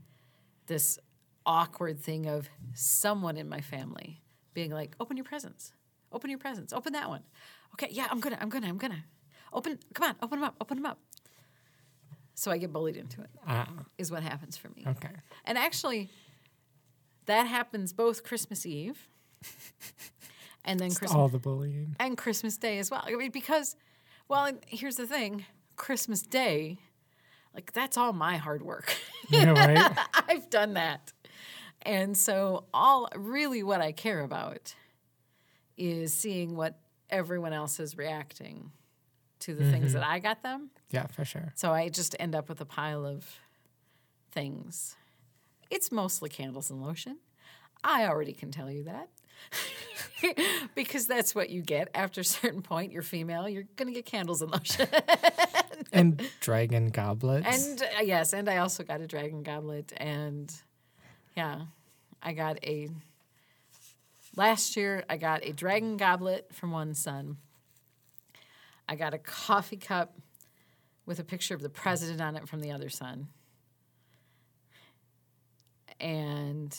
[0.68, 1.00] this
[1.46, 4.22] awkward thing of someone in my family
[4.54, 5.74] being like, open your presents.
[6.12, 6.74] Open your presents.
[6.74, 7.22] Open that one.
[7.74, 9.04] Okay, yeah, I'm gonna, I'm gonna, I'm gonna.
[9.54, 10.98] Open, come on, open them up, open them up.
[12.34, 13.68] So I get bullied into it, Ah,
[13.98, 14.84] is what happens for me.
[14.88, 15.10] okay.
[15.46, 16.10] And actually,
[17.28, 19.08] that happens both Christmas Eve
[20.66, 21.96] and then Christmas All the bullying.
[22.00, 23.04] and Christmas Day as well.
[23.06, 23.76] I mean, because,
[24.28, 26.78] well, and here's the thing: Christmas Day,
[27.56, 28.96] like that's all my hard work.
[29.32, 29.98] You know, right?
[30.28, 31.12] I've done that,
[31.82, 34.76] and so all really what I care about
[35.78, 36.78] is seeing what
[37.10, 38.72] everyone else is reacting
[39.40, 40.00] to the things mm-hmm.
[40.00, 40.70] that I got them.
[40.92, 41.54] yeah, for sure.
[41.56, 43.40] So I just end up with a pile of
[44.32, 44.96] things.
[45.72, 47.18] It's mostly candles and lotion.
[47.84, 49.10] I already can tell you that.
[50.76, 52.92] because that's what you get after a certain point.
[52.92, 54.88] You're female, you're going to get candles and lotion.
[55.92, 57.48] And dragon goblets.
[57.48, 59.94] and uh, yes, and I also got a dragon goblet.
[59.98, 60.54] And
[61.36, 61.62] yeah,
[62.22, 62.90] I got a.
[64.36, 67.38] Last year, I got a dragon goblet from one son.
[68.88, 70.18] I got a coffee cup
[71.06, 73.28] with a picture of the president on it from the other son.
[76.00, 76.78] And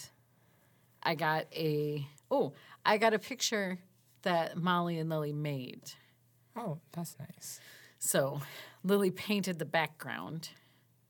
[1.07, 2.53] I got a oh,
[2.85, 3.79] I got a picture
[4.23, 5.93] that Molly and Lily made.
[6.57, 7.61] oh, that's nice.
[7.99, 8.41] So
[8.85, 10.51] Lily painted the background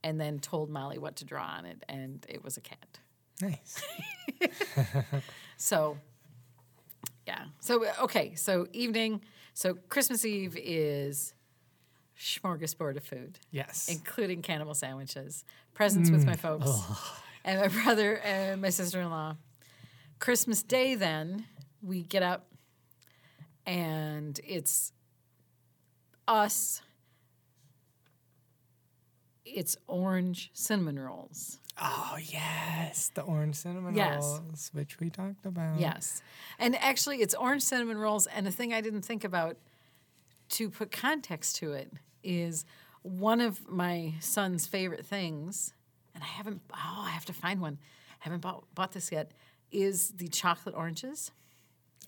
[0.03, 2.99] and then told Molly what to draw on it, and it was a cat.
[3.41, 3.83] Nice.
[5.57, 5.97] So,
[7.25, 7.45] yeah.
[7.59, 8.35] So, okay.
[8.35, 9.21] So, evening.
[9.53, 11.33] So, Christmas Eve is
[12.17, 13.89] smorgasbord of food, Yes.
[13.89, 15.43] including cannibal sandwiches,
[15.73, 16.27] presents with mm.
[16.27, 16.69] my folks,
[17.43, 19.35] and my brother and my sister in law.
[20.19, 21.45] Christmas Day, then,
[21.81, 22.47] we get up
[23.65, 24.91] and it's
[26.27, 26.81] us.
[29.45, 31.59] It's orange cinnamon rolls.
[31.79, 33.11] oh, yes.
[33.13, 34.23] The orange cinnamon Yes.
[34.23, 35.79] rolls, which we talked about.
[35.79, 36.21] Yes.
[36.57, 38.25] And actually, it's orange cinnamon rolls.
[38.27, 39.57] And the thing I didn't think about
[40.49, 41.93] to put context to it
[42.23, 42.65] is
[43.03, 45.73] one of my son's favorite things,
[46.15, 47.77] and I haven't, oh, I have to find one.
[48.19, 49.31] I haven't bought, bought this yet,
[49.71, 51.31] is the chocolate oranges.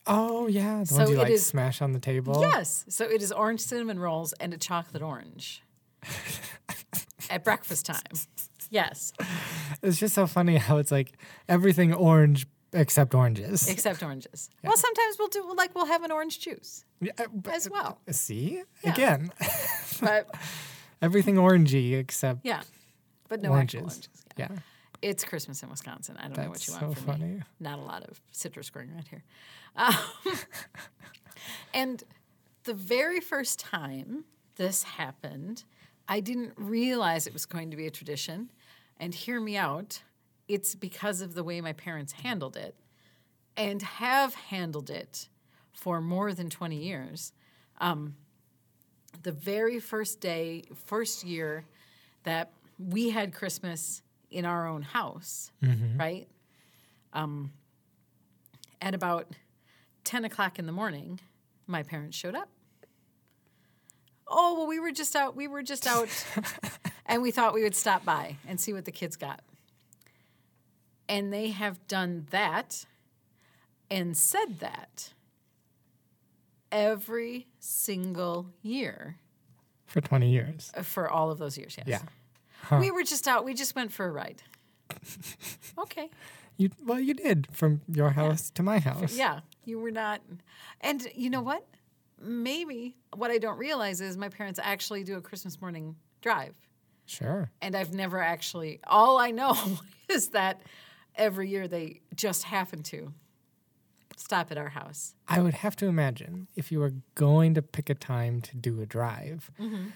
[0.07, 0.79] Oh, yeah.
[0.79, 2.39] The So ones you it like is- smash on the table.
[2.41, 2.85] Yes.
[2.89, 5.61] So it is orange cinnamon rolls and a chocolate orange
[7.29, 8.01] at breakfast time.
[8.69, 9.13] Yes.
[9.81, 11.13] It's just so funny how it's like
[11.47, 13.67] everything orange except oranges.
[13.67, 14.49] Except oranges.
[14.63, 17.99] Well, sometimes we'll do, like, we'll have an orange juice Yeah, uh, but- as well.
[18.11, 18.61] See?
[18.83, 18.93] Yeah.
[18.93, 19.31] Again,
[20.01, 20.33] But
[21.01, 22.61] everything orangey except yeah.
[23.27, 23.75] But no oranges.
[23.81, 24.09] actual oranges.
[24.37, 24.47] Yeah.
[24.51, 24.59] Yeah.
[25.01, 26.17] It's Christmas in Wisconsin.
[26.17, 27.25] I don't know what That's you so want from funny.
[27.25, 27.41] me.
[27.59, 29.23] Not a lot of citrus growing right here.
[29.75, 29.95] Um,
[31.73, 32.03] and
[32.65, 35.63] the very first time this happened,
[36.07, 38.51] I didn't realize it was going to be a tradition.
[38.99, 40.01] And hear me out,
[40.49, 42.75] it's because of the way my parents handled it
[43.55, 45.29] and have handled it
[45.71, 47.31] for more than 20 years.
[47.79, 48.15] Um,
[49.23, 51.65] the very first day, first year
[52.23, 54.01] that we had Christmas
[54.31, 55.51] in our own house,
[55.97, 56.27] right?
[57.13, 57.51] Um,
[58.81, 59.27] at about
[60.03, 61.19] 10 o'clock in the morning,
[61.67, 62.49] my parents showed up.
[64.27, 65.35] Oh, well, we were just out.
[65.35, 66.07] We were just out,
[67.07, 69.41] and we thought we would stop by and see what the kids got.
[71.07, 72.85] And they have done that
[73.89, 75.13] and said that
[76.71, 79.17] every single year
[79.87, 80.71] For 20 years.
[80.83, 81.75] for all of those years.
[81.77, 81.87] Yes.
[81.87, 82.01] Yeah.
[82.71, 83.45] We were just out.
[83.45, 84.43] We just went for a ride.
[85.77, 86.09] okay.
[86.57, 89.15] You well, you did from your house to my house.
[89.15, 89.39] Yeah.
[89.65, 90.21] You were not.
[90.81, 91.65] And you know what?
[92.21, 96.53] Maybe what I don't realize is my parents actually do a Christmas morning drive.
[97.05, 97.49] Sure.
[97.61, 99.55] And I've never actually, all I know
[100.09, 100.61] is that
[101.15, 103.13] every year they just happen to
[104.17, 105.15] stop at our house.
[105.27, 108.81] I would have to imagine if you were going to pick a time to do
[108.81, 109.87] a drive, Mm-hmm.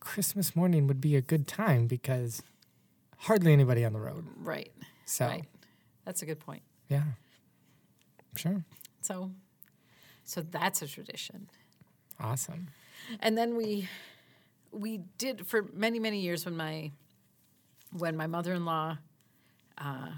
[0.00, 2.42] Christmas morning would be a good time because
[3.18, 4.24] hardly anybody on the road.
[4.36, 4.72] Right.
[5.04, 5.44] So, Right.
[6.04, 6.62] That's a good point.
[6.88, 7.02] yeah.
[8.36, 8.64] Sure.
[9.00, 9.32] So,
[10.24, 11.48] so that's a tradition.
[12.20, 12.68] Awesome.
[13.20, 13.88] And then we
[14.70, 16.90] we did for many many years when my
[17.92, 18.98] when my mother-in-law
[19.78, 20.08] uh,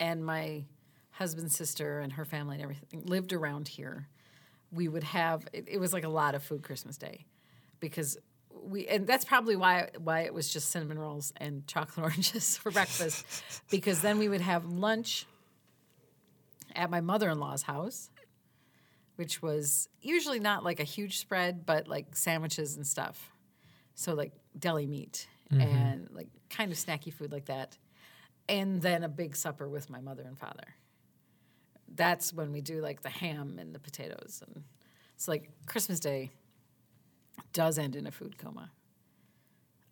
[0.00, 0.64] and my
[1.10, 4.08] husband's sister and her family and everything lived around here
[4.72, 7.26] we would have it, it was like a lot of food christmas day
[7.80, 8.16] because
[8.62, 12.70] we and that's probably why why it was just cinnamon rolls and chocolate oranges for
[12.70, 13.26] breakfast
[13.70, 15.26] because then we would have lunch
[16.74, 18.10] at my mother-in-law's house
[19.16, 23.30] which was usually not like a huge spread, but like sandwiches and stuff.
[23.94, 25.60] So like deli meat mm-hmm.
[25.60, 27.78] and like kind of snacky food like that.
[28.48, 30.74] And then a big supper with my mother and father.
[31.94, 34.64] That's when we do like the ham and the potatoes and
[35.14, 36.32] it's like Christmas Day
[37.52, 38.70] does end in a food coma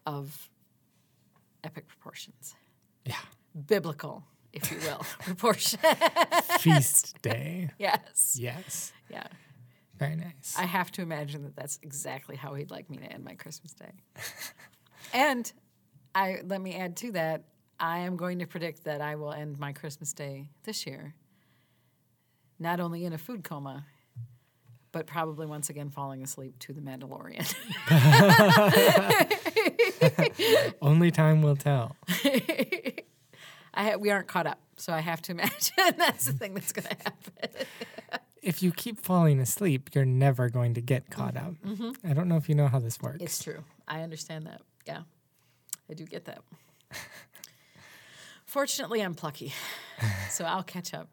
[0.07, 0.49] of
[1.65, 2.55] epic proportions.
[3.05, 3.17] Yeah.
[3.67, 5.79] Biblical, if you will, proportion.
[6.59, 7.71] Feast day.
[7.79, 8.37] yes.
[8.41, 8.93] Yes.
[9.09, 9.27] Yeah.
[9.99, 10.57] Very nice.
[10.59, 13.73] I have to imagine that that's exactly how he'd like me to end my Christmas
[13.73, 13.93] day.
[15.13, 15.53] and
[16.15, 17.45] I let me add to that,
[17.79, 21.15] I am going to predict that I will end my Christmas day this year
[22.63, 23.85] not only in a food coma,
[24.93, 27.53] but probably once again falling asleep to the Mandalorian.
[30.83, 31.97] Only time will tell.
[33.75, 36.73] I ha- we aren't caught up, so I have to imagine that's the thing that's
[36.73, 37.67] going to happen.
[38.43, 41.55] If you keep falling asleep, you're never going to get caught up.
[42.05, 43.17] I don't know if you know how this works.
[43.17, 43.25] Mm-hmm.
[43.25, 43.65] It's true.
[43.89, 44.61] I understand that.
[44.87, 45.03] Yeah,
[45.89, 46.43] I do get that.
[48.45, 49.55] Fortunately, I'm plucky,
[50.29, 51.09] so I'll catch up.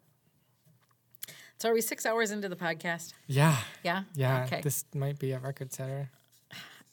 [1.60, 3.12] So, are we six hours into the podcast?
[3.26, 3.56] yeah.
[3.84, 4.04] Yeah.
[4.14, 4.44] Yeah.
[4.44, 4.60] Okay.
[4.62, 6.08] This might be a record setter.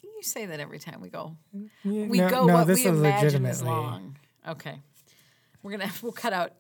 [0.04, 1.38] you say that every time we go.
[1.54, 4.18] Yeah, We no, go no, what this we is imagine is long.
[4.48, 4.82] Okay.
[5.64, 6.52] We're gonna we'll cut out.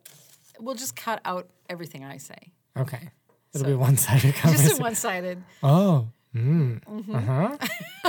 [0.60, 2.38] We'll just cut out everything I say.
[2.78, 3.10] Okay.
[3.54, 5.44] It'll So- be one sided Just a one sided.
[5.62, 6.08] Oh.
[6.36, 6.84] Mm.
[6.86, 7.16] Mm-hmm.
[7.16, 7.58] Uh huh.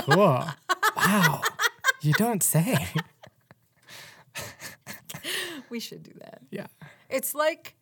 [0.03, 0.45] Cool.
[0.95, 1.41] wow.
[2.01, 2.87] You don't say.
[5.69, 6.41] We should do that.
[6.49, 6.65] Yeah.
[7.11, 7.75] It's like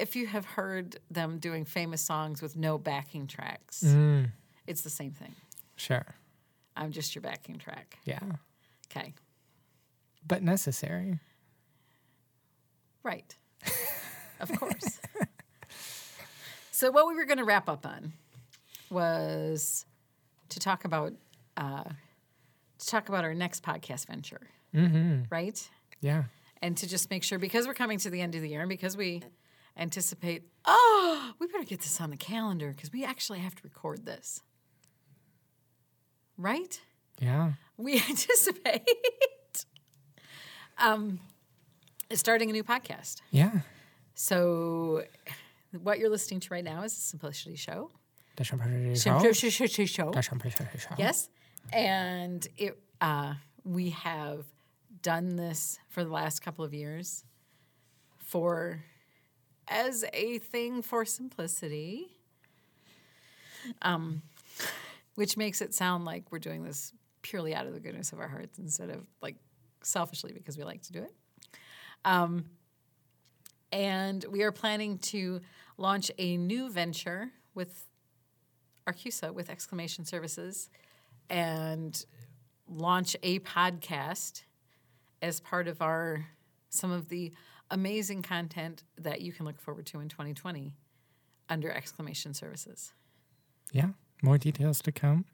[0.00, 3.82] if you have heard them doing famous songs with no backing tracks.
[3.84, 4.30] Mm.
[4.66, 5.34] It's the same thing.
[5.76, 6.06] Sure.
[6.76, 7.98] I'm just your backing track.
[8.04, 8.20] Yeah.
[8.90, 9.12] Okay.
[10.26, 11.18] But necessary.
[13.02, 13.34] Right.
[14.40, 15.00] of course.
[16.70, 18.12] so what we were going to wrap up on
[18.90, 19.84] was
[20.50, 21.12] to talk about
[21.56, 21.84] uh,
[22.78, 24.40] to talk about our next podcast venture,
[24.74, 25.22] Mm-hmm.
[25.30, 25.68] right?
[26.00, 26.24] Yeah.
[26.60, 28.68] And to just make sure because we're coming to the end of the year and
[28.68, 29.22] because we
[29.76, 34.06] anticipate, oh, we better get this on the calendar because we actually have to record
[34.06, 34.40] this,
[36.36, 36.80] right?
[37.20, 37.52] Yeah.
[37.76, 38.86] we anticipate
[40.78, 41.20] um,
[42.12, 43.20] starting a new podcast.
[43.30, 43.60] Yeah.
[44.14, 45.02] So,
[45.82, 47.90] what you're listening to right now is the Simplicity Show.
[48.36, 49.18] The Simplicity Show.
[49.18, 50.10] Simplicity Show.
[50.12, 50.94] The Simplicity Show.
[50.98, 51.28] Yes,
[51.72, 53.34] and it uh,
[53.64, 54.44] we have
[55.02, 57.24] done this for the last couple of years
[58.18, 58.82] for
[59.68, 62.08] as a thing for simplicity.
[63.82, 64.22] Um,
[65.14, 66.92] which makes it sound like we're doing this
[67.22, 69.36] purely out of the goodness of our hearts instead of like
[69.82, 71.12] selfishly because we like to do it.
[72.04, 72.44] Um,
[73.72, 75.40] and we are planning to
[75.78, 77.86] launch a new venture with
[78.86, 80.68] Arcusa with exclamation services
[81.30, 82.04] and
[82.68, 84.42] launch a podcast
[85.22, 86.26] as part of our
[86.68, 87.32] some of the
[87.74, 90.74] amazing content that you can look forward to in 2020
[91.48, 92.92] under exclamation services.
[93.72, 93.88] Yeah.
[94.22, 95.24] More details to come.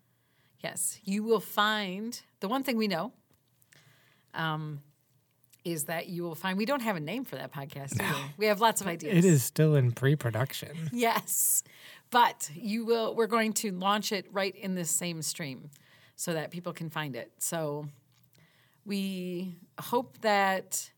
[0.65, 3.13] Yes, you will find the one thing we know
[4.35, 4.81] um,
[5.65, 7.97] is that you will find we don't have a name for that podcast.
[7.99, 8.05] do
[8.39, 8.47] we?
[8.47, 9.17] Have lots of ideas.
[9.17, 10.71] It is still in pre production.
[10.93, 11.63] Yes.
[12.11, 15.71] But you will we're going to launch it right in this same stream
[16.17, 17.31] so that people can find it.
[17.39, 17.87] So
[18.85, 20.91] we hope that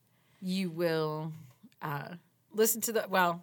[0.43, 1.33] you will
[1.81, 2.15] Uh,
[2.53, 3.43] listen to the well.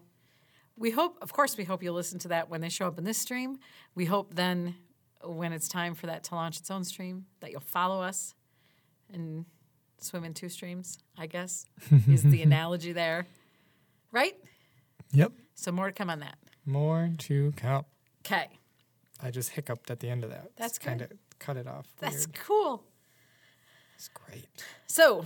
[0.77, 3.03] We hope, of course, we hope you'll listen to that when they show up in
[3.03, 3.57] this stream.
[3.95, 4.76] We hope then,
[5.23, 8.34] when it's time for that to launch its own stream, that you'll follow us
[9.11, 9.45] and
[9.97, 10.97] swim in two streams.
[11.17, 11.65] I guess
[12.07, 13.27] is the analogy there,
[14.13, 14.35] right?
[15.11, 15.34] Yep.
[15.55, 16.38] So more to come on that.
[16.65, 17.84] More to come.
[18.26, 18.47] Okay,
[19.21, 20.51] I just hiccuped at the end of that.
[20.55, 21.88] That's kind of cut it off.
[21.99, 22.35] that's Weird.
[22.35, 22.84] cool.
[23.95, 24.47] It's great.
[24.88, 25.26] So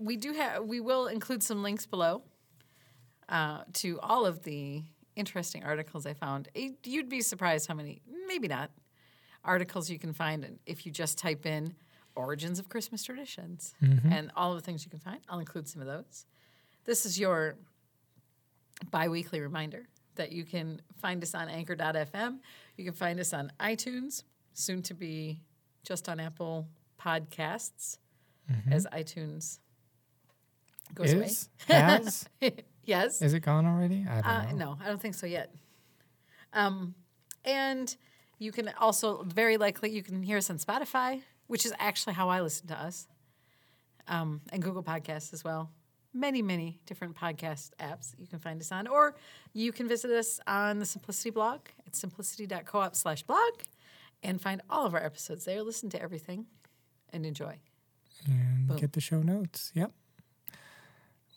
[0.00, 2.22] we do have we will include some links below
[3.28, 4.82] uh, to all of the
[5.14, 6.48] interesting articles I found.
[6.84, 8.70] You'd be surprised how many, maybe not,
[9.44, 11.74] articles you can find if you just type in
[12.16, 13.74] origins of Christmas traditions
[14.12, 15.20] and all of the things you can find.
[15.28, 16.26] I'll include some of those.
[16.84, 17.56] This is your
[18.90, 19.86] bi-weekly reminder
[20.16, 22.38] that you can find us on anchor.fm.
[22.76, 24.24] You can find us on iTunes,
[24.54, 25.40] soon to be
[25.84, 26.66] just on Apple
[27.00, 27.98] Podcasts
[28.72, 29.60] as iTunes
[30.94, 32.28] goes Is has
[32.84, 33.22] yes.
[33.22, 34.06] is it gone already?
[34.08, 34.56] I don't Uh, know.
[34.56, 35.54] no, I don't think so yet.
[36.52, 36.94] Um,
[37.44, 37.94] and
[38.38, 42.28] you can also very likely you can hear us on Spotify, which is actually how
[42.28, 43.06] I listen to us,
[44.08, 45.70] um, and Google Podcasts as well.
[46.12, 49.14] Many, many different podcast apps you can find us on, or
[49.52, 53.52] you can visit us on the Simplicity blog at simplicity.coop slash blog
[54.24, 55.62] and find all of our episodes there.
[55.62, 56.46] Listen to everything
[57.12, 57.60] and enjoy.
[58.26, 58.76] And Boom.
[58.76, 59.70] get the show notes.
[59.74, 59.92] Yep.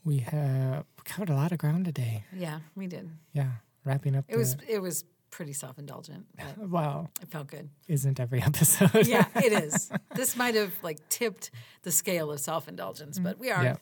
[0.06, 2.26] We have covered a lot of ground today.
[2.36, 3.10] Yeah, we did.
[3.34, 3.52] Yeah.
[3.86, 4.26] Wrapping up.
[4.28, 6.26] It was it was pretty self indulgent,
[6.58, 7.70] Wow, it felt good.
[7.88, 9.08] isn't every episode?
[9.08, 9.92] yeah, it is.
[10.16, 11.52] This might have like tipped
[11.82, 13.78] the scale of self indulgence, but we are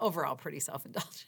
[0.00, 1.24] overall pretty self indulgent.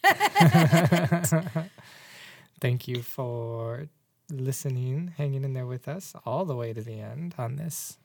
[2.60, 3.86] Thank you for
[4.30, 7.98] listening, hanging in there with us all the way to the end on this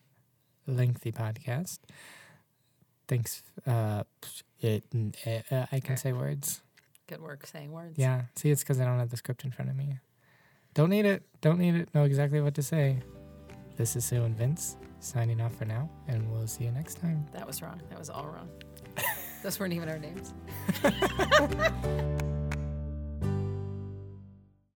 [0.65, 1.80] lengthy podcast.
[3.07, 3.44] Thanks.
[3.65, 4.03] Uh,
[4.61, 4.84] it,
[5.52, 6.61] uh, I can say words.
[7.07, 7.98] Good work saying words.
[7.98, 8.23] Yeah.
[8.36, 9.99] See, it's because I don't have the script in front of me.
[10.73, 11.23] Don't need it.
[11.41, 11.90] Don't need it.
[11.94, 12.99] Know exactly what to say.
[13.77, 17.26] This is Sue and Vince signing off for now, and we'll see you next time.
[17.34, 17.82] That was wrong.
[17.90, 18.49] That was all wrong.
[19.44, 20.34] Those weren't even our names.